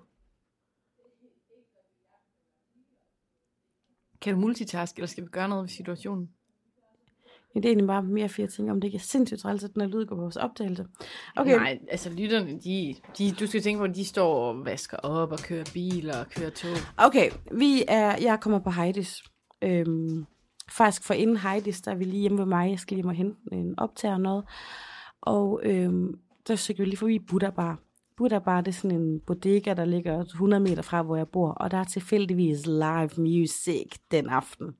[4.25, 6.29] Kan du multitask, eller skal vi gøre noget ved situationen?
[7.53, 9.73] Men det er egentlig bare mere at tænke, om det ikke er sindssygt træls, at
[9.73, 10.85] den her lyd går på vores optagelse.
[11.35, 14.97] Okay, Nej, altså lytterne, de, de, du skal tænke på, at de står og vasker
[14.97, 16.71] op og kører biler og kører tog.
[16.97, 19.23] okay vi er, jeg kommer på Heidis.
[19.61, 20.25] Øhm,
[20.71, 22.69] faktisk for inden Heidis, der er vi lige hjemme ved mig.
[22.69, 24.45] Jeg skal lige og hente en optager og noget.
[25.21, 27.84] Og øhm, der cykler vi lige forbi Buddha Bar.
[28.17, 31.51] Buddha Bar, det er sådan en bodega, der ligger 100 meter fra, hvor jeg bor.
[31.51, 34.75] Og der er tilfældigvis live music den aften.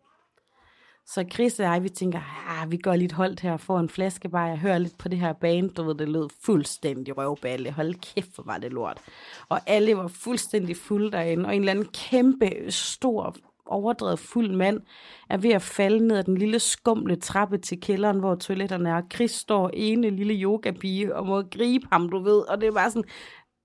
[1.08, 4.30] Så Chris og jeg, vi tænker, ah, vi går lidt holdt her for en flaske
[4.30, 4.50] bare.
[4.50, 7.72] Jeg hører lidt på det her band, du ved, det lød fuldstændig røvballe.
[7.72, 9.02] Hold kæft, hvor var det lort.
[9.50, 13.36] Og alle var fuldstændig fulde derinde, og en eller anden kæmpe, stor,
[13.66, 14.82] overdrevet fuld mand
[15.30, 19.02] er ved at falde ned ad den lille skumle trappe til kælderen, hvor toiletterne er.
[19.14, 22.40] Chris står ene lille yogapige og må gribe ham, du ved.
[22.50, 23.10] Og det er bare sådan,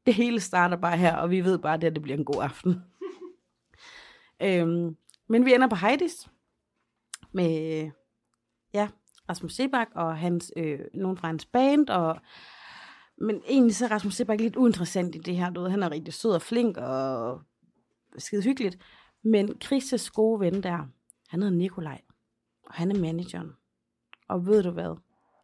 [0.07, 2.43] det hele starter bare her, og vi ved bare, at det, det bliver en god
[2.43, 2.83] aften.
[4.43, 4.97] øhm,
[5.29, 6.29] men vi ender på Heidis
[7.33, 7.91] med
[8.75, 8.89] ja,
[9.29, 12.17] Rasmus Sebak og hans, øh, nogen fra hans band, og
[13.23, 15.91] men egentlig så er Rasmus Sebak lidt uinteressant i det her, du ved, han er
[15.91, 17.41] rigtig sød og flink og
[18.19, 18.79] skide hyggeligt,
[19.23, 20.87] Men Chris' gode ven der,
[21.29, 22.01] han hedder Nikolaj,
[22.67, 23.53] og han er manageren.
[24.29, 24.97] Og ved du hvad?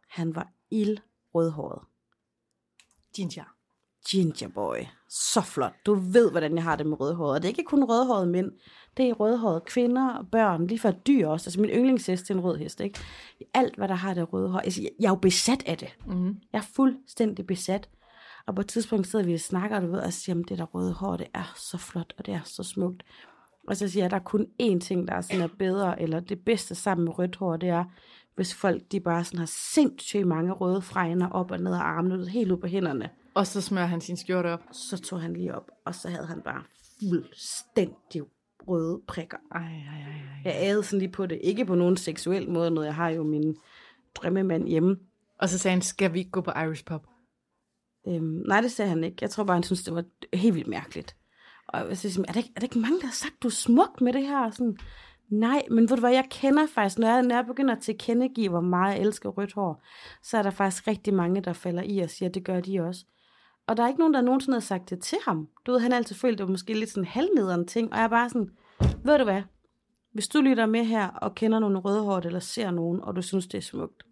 [0.09, 0.97] Han var ild
[1.35, 1.81] rødhåret.
[3.15, 3.43] Ginger.
[4.09, 4.77] Ginger boy.
[5.09, 5.73] Så flot.
[5.85, 7.35] Du ved, hvordan jeg har det med rødhåret.
[7.35, 8.51] Og det er ikke kun rødhårede mænd.
[8.97, 10.67] Det er rødhårede kvinder og børn.
[10.67, 11.47] Lige for dyr også.
[11.47, 12.99] Altså min yndlingshest er en rød hest, ikke?
[13.53, 14.59] Alt, hvad der har det røde hår.
[14.59, 15.97] Altså, jeg, er jo besat af det.
[16.05, 16.27] Mm.
[16.27, 17.89] Jeg er fuldstændig besat.
[18.45, 20.57] Og på et tidspunkt sidder vi og snakker, og du ved, og siger, at det
[20.57, 23.03] der røde hår, det er så flot, og det er så smukt.
[23.67, 26.01] Og så siger jeg, at der er kun én ting, der er sådan er bedre,
[26.01, 27.83] eller det bedste sammen med rødt hår, det er,
[28.35, 32.29] hvis folk de bare sådan har sindssygt mange røde fregner op og ned af armene,
[32.29, 33.09] helt ud på hænderne.
[33.33, 34.63] Og så smører han sin skjorte op.
[34.71, 36.63] Så tog han lige op, og så havde han bare
[36.99, 38.21] fuldstændig
[38.67, 39.37] røde prikker.
[39.51, 40.53] Ej, ej, ej, ej.
[40.53, 41.39] Jeg ædede sådan lige på det.
[41.43, 43.55] Ikke på nogen seksuel måde, noget jeg har jo min
[44.15, 44.97] drømmemand hjemme.
[45.39, 47.07] Og så sagde han, skal vi ikke gå på Irish Pub?
[48.07, 49.17] Øhm, nej, det sagde han ikke.
[49.21, 50.03] Jeg tror bare, han synes, det var
[50.33, 51.16] helt vildt mærkeligt.
[51.67, 54.01] Og siger, er der, ikke, er der ikke mange, der har sagt, du er smuk
[54.01, 54.51] med det her?
[54.51, 54.77] Sådan,
[55.29, 58.49] nej, men ved du hvad, jeg kender faktisk, når jeg, når jeg begynder at tilkendegive,
[58.49, 59.83] hvor meget jeg elsker rødt hår,
[60.23, 62.79] så er der faktisk rigtig mange, der falder i og siger, at det gør de
[62.79, 63.05] også.
[63.67, 65.49] Og der er ikke nogen, der nogensinde har sagt det til ham.
[65.65, 68.03] Du ved, han har altid følt, det var måske lidt sådan halvnederen ting, og jeg
[68.03, 69.41] er bare sådan, ved du hvad,
[70.13, 73.47] hvis du lytter med her og kender nogle rødhårde, eller ser nogen, og du synes,
[73.47, 74.03] det er smukt,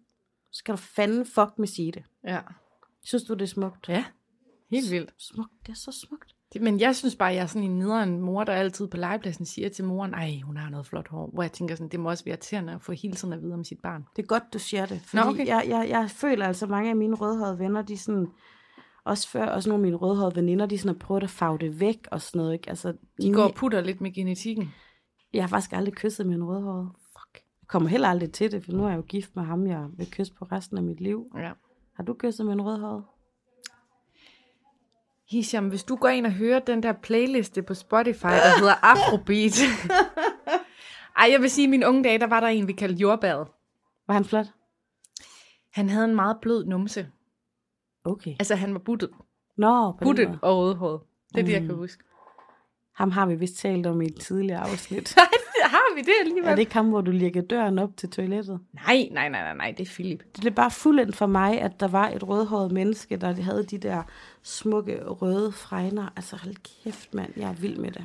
[0.50, 2.04] så skal du fandme fuck med sige det.
[2.24, 2.40] Ja.
[3.04, 3.88] Synes du, det er smukt?
[3.88, 4.04] Ja,
[4.70, 5.14] helt vildt.
[5.18, 6.35] Smukt, det er så smukt.
[6.60, 9.68] Men jeg synes bare, jeg er sådan en nederen mor, der altid på legepladsen siger
[9.68, 11.30] til moren, ej, hun har noget flot hår.
[11.32, 13.54] Hvor jeg tænker sådan, det må også være irriterende at få hele tiden at vide
[13.54, 14.04] om sit barn.
[14.16, 15.00] Det er godt, du siger det.
[15.00, 15.46] Fordi Nå, okay.
[15.46, 18.28] jeg, jeg, jeg føler altså, mange af mine rødhårede venner, de sådan,
[19.04, 21.80] også før, også nogle af mine rødhårede veninder, de sådan har prøvet at farve det
[21.80, 22.52] væk og sådan noget.
[22.52, 22.68] Ikke?
[22.68, 24.74] Altså, De går og putter lidt med genetikken.
[25.32, 26.88] Jeg har faktisk aldrig kysset med en rødhåret.
[26.94, 27.34] Fuck.
[27.34, 29.86] Jeg kommer heller aldrig til det, for nu er jeg jo gift med ham, jeg
[29.96, 31.26] vil kysse på resten af mit liv.
[31.36, 31.52] Ja.
[31.94, 33.04] Har du kysset med en rødhåret?
[35.30, 39.58] Hisham, hvis du går ind og hører den der playliste på Spotify, der hedder Afrobeat.
[41.18, 43.00] Ej, jeg vil sige, at i mine unge dage, der var der en, vi kaldte
[43.00, 43.44] jordbad.
[44.06, 44.46] Var han flot?
[45.72, 47.08] Han havde en meget blød numse.
[48.04, 48.30] Okay.
[48.38, 49.10] Altså, han var buttet.
[49.56, 50.38] Nå, på den Buttet måde.
[50.42, 51.00] og rødhåret.
[51.34, 51.66] Det er det, jeg Mm.
[51.68, 52.02] kan huske.
[52.94, 55.14] Ham har vi vist talt om i et tidligere afsnit.
[55.16, 55.26] Nej,
[55.76, 56.50] har vi det alligevel.
[56.50, 58.60] er det ikke ham, hvor du lægger døren op til toilettet?
[58.72, 60.22] Nej, nej, nej, nej, nej, det er Philip.
[60.32, 63.78] Det blev bare fuldendt for mig, at der var et rødhåret menneske, der havde de
[63.78, 64.02] der
[64.42, 66.12] smukke røde fregner.
[66.16, 66.54] Altså hold
[66.84, 68.04] kæft, mand, jeg er vild med det.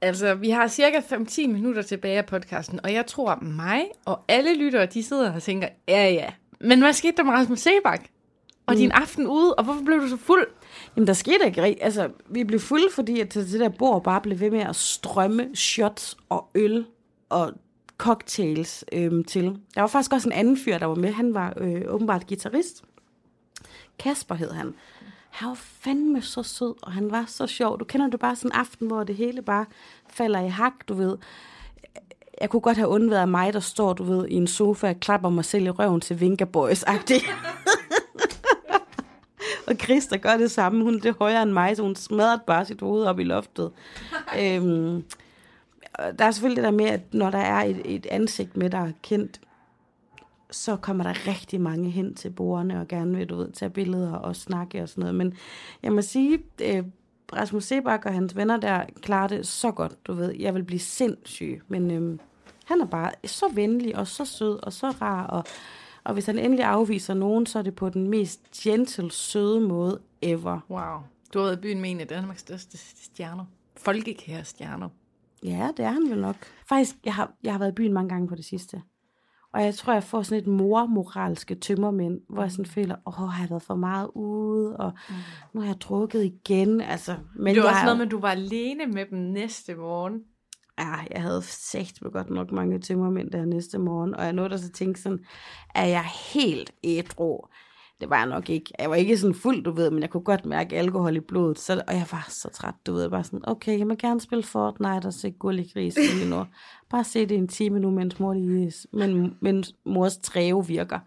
[0.00, 4.20] Altså, vi har cirka 5-10 minutter tilbage af podcasten, og jeg tror, at mig og
[4.28, 6.30] alle lyttere, de sidder og tænker, ja, ja.
[6.60, 8.04] Men hvad skete der med Rasmus Sebak?
[8.66, 8.78] Og mm.
[8.78, 10.46] din aften ude, og hvorfor blev du så fuld?
[10.96, 11.84] Jamen, der skete ikke rigtigt.
[11.84, 15.56] Altså, vi blev fulde, fordi at det der bord bare blev ved med at strømme
[15.56, 16.86] shots og øl
[17.28, 17.52] og
[17.98, 19.44] cocktails øhm, til.
[19.74, 21.12] Der var faktisk også en anden fyr, der var med.
[21.12, 22.84] Han var øh, åbenbart guitarist.
[23.98, 24.74] Kasper hed han.
[25.30, 27.80] Han var fandme så sød, og han var så sjov.
[27.80, 29.66] Du kender det bare sådan en aften, hvor det hele bare
[30.10, 31.18] falder i hak, du ved.
[32.40, 35.28] Jeg kunne godt have undværet mig, der står, du ved, i en sofa og klapper
[35.28, 37.30] mig selv i røven til Vinka Boys-agtigt.
[39.66, 42.42] Og Chris, der gør det samme, hun er det højere end mig, så hun smadrede
[42.46, 43.70] bare sit hoved op i loftet.
[44.40, 45.04] øhm,
[46.18, 48.78] der er selvfølgelig det der med, at når der er et, et ansigt med, der
[48.78, 49.40] er kendt,
[50.50, 54.12] så kommer der rigtig mange hen til bordene og gerne vil, du ved, tage billeder
[54.12, 55.14] og snakke og sådan noget.
[55.14, 55.34] Men
[55.82, 56.82] jeg må sige, øh,
[57.36, 60.34] Rasmus Sebak og hans venner der klarer det så godt, du ved.
[60.38, 62.18] Jeg vil blive sindssyg, men øh,
[62.64, 65.44] han er bare så venlig og så sød og så rar, og,
[66.04, 70.00] og hvis han endelig afviser nogen, så er det på den mest gentle, søde måde
[70.22, 70.60] ever.
[70.70, 71.00] Wow.
[71.34, 73.44] Du har været i byen med en af Danmarks største stjerner.
[73.76, 74.88] Folkekære stjerner.
[75.44, 76.36] Ja, det er han vel nok.
[76.68, 78.82] Faktisk, jeg har, jeg har været i byen mange gange på det sidste.
[79.54, 83.42] Og jeg tror, jeg får sådan et mormoralske tømmermænd, hvor jeg sådan føler, åh, har
[83.42, 85.14] jeg været for meget ude, og mm.
[85.52, 86.80] nu har jeg drukket igen.
[86.80, 89.74] Altså, men det var jeg, også noget med, at du var alene med dem næste
[89.74, 90.20] morgen.
[90.82, 94.58] Ja, jeg havde sagt med godt nok mange tømmermænd der næste morgen, og jeg nåede
[94.58, 95.24] så tænke sådan,
[95.74, 96.04] er jeg
[96.34, 97.40] helt ædru?
[98.00, 98.72] Det var jeg nok ikke.
[98.78, 101.58] Jeg var ikke sådan fuld, du ved, men jeg kunne godt mærke alkohol i blodet,
[101.58, 104.42] så, og jeg var så træt, du ved, bare sådan, okay, jeg må gerne spille
[104.42, 106.44] Fortnite og se gullig gris lige nu.
[106.90, 110.98] Bare se det en time nu, mens, mor lige, men, mens mors træve virker.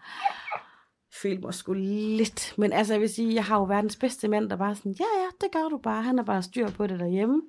[1.21, 2.53] Følte mig sgu lidt.
[2.57, 5.05] Men altså, jeg vil sige, jeg har jo verdens bedste mand, der bare sådan, ja,
[5.21, 6.03] ja, det gør du bare.
[6.03, 7.41] Han er bare styr på det derhjemme.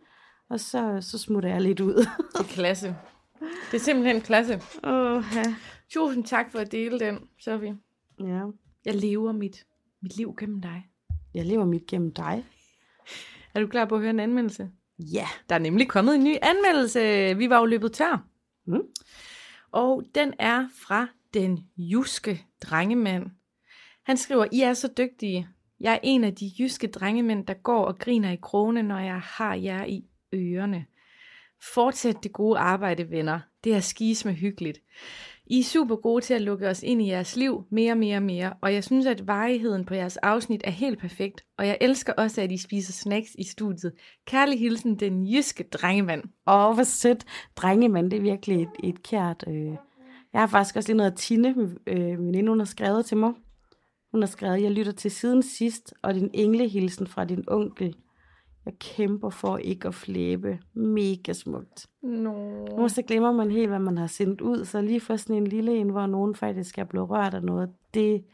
[0.51, 1.95] Og så, så smutter jeg lidt ud.
[2.33, 2.97] Det er klasse.
[3.41, 4.63] Det er simpelthen klasse.
[4.85, 5.55] Åh, ja.
[5.91, 7.77] Tusind tak for at dele den, Sofie.
[8.21, 8.43] ja.
[8.85, 9.67] Jeg lever mit,
[10.03, 10.87] mit liv gennem dig.
[11.35, 12.45] Jeg lever mit gennem dig.
[13.55, 14.71] Er du klar på at høre en anmeldelse?
[14.99, 15.27] Ja.
[15.49, 17.35] Der er nemlig kommet en ny anmeldelse.
[17.37, 18.27] Vi var jo løbet tør.
[18.67, 18.83] Mm.
[19.73, 23.27] Og den er fra den jyske drengemand.
[24.05, 25.49] Han skriver, I er så dygtige.
[25.81, 29.21] Jeg er en af de jyske drengemænd, der går og griner i krone, når jeg
[29.21, 30.05] har jer i
[30.35, 30.87] ørerne.
[31.75, 33.41] Fortsæt det gode arbejde, venner.
[33.65, 34.79] Det er skis med hyggeligt.
[35.47, 38.53] I er super gode til at lukke os ind i jeres liv mere, mere, mere,
[38.61, 42.41] og jeg synes, at varigheden på jeres afsnit er helt perfekt, og jeg elsker også,
[42.41, 43.93] at I spiser snacks i studiet.
[44.25, 46.23] Kærlig hilsen, den jyske drengemand.
[46.47, 47.25] Åh, hvor sødt.
[47.57, 49.45] Drengemand, det er virkelig et, et kært...
[49.49, 49.73] Øh.
[50.33, 51.55] Jeg har faktisk også lige noget af Tine,
[51.87, 53.33] øh, min veninde, hun har skrevet til mig.
[54.11, 57.97] Hun har skrevet, jeg lytter til siden sidst, og din englehilsen fra din onkel.
[58.67, 60.59] Jeg kæmper for ikke at flæbe.
[60.75, 61.87] Mega smukt.
[62.03, 62.67] Nå.
[62.77, 64.65] Nu så glemmer man helt, hvad man har sendt ud.
[64.65, 67.71] Så lige for sådan en lille en, hvor nogen faktisk er blevet rørt af noget,
[67.95, 68.25] det,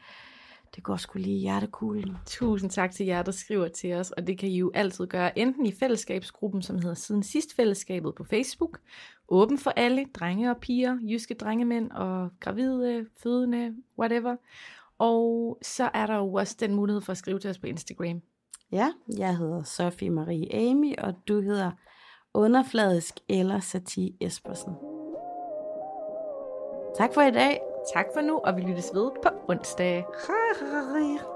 [0.77, 2.17] det går sgu lige hjertekuglen.
[2.27, 5.39] Tusind tak til jer, der skriver til os, og det kan I jo altid gøre
[5.39, 8.79] enten i fællesskabsgruppen, som hedder Siden Sidst Fællesskabet på Facebook,
[9.29, 14.37] åben for alle, drenge og piger, jyske drengemænd og gravide, fødende, whatever.
[14.99, 18.23] Og så er der jo også den mulighed for at skrive til os på Instagram.
[18.73, 21.71] Ja, jeg hedder Sofie Marie Amy, og du hedder
[22.35, 24.73] Underfladisk eller Sati Espersen.
[26.97, 27.61] Tak for i dag.
[27.95, 30.05] Tak for nu, og vi lyttes ved på onsdag.
[30.27, 31.32] Hej.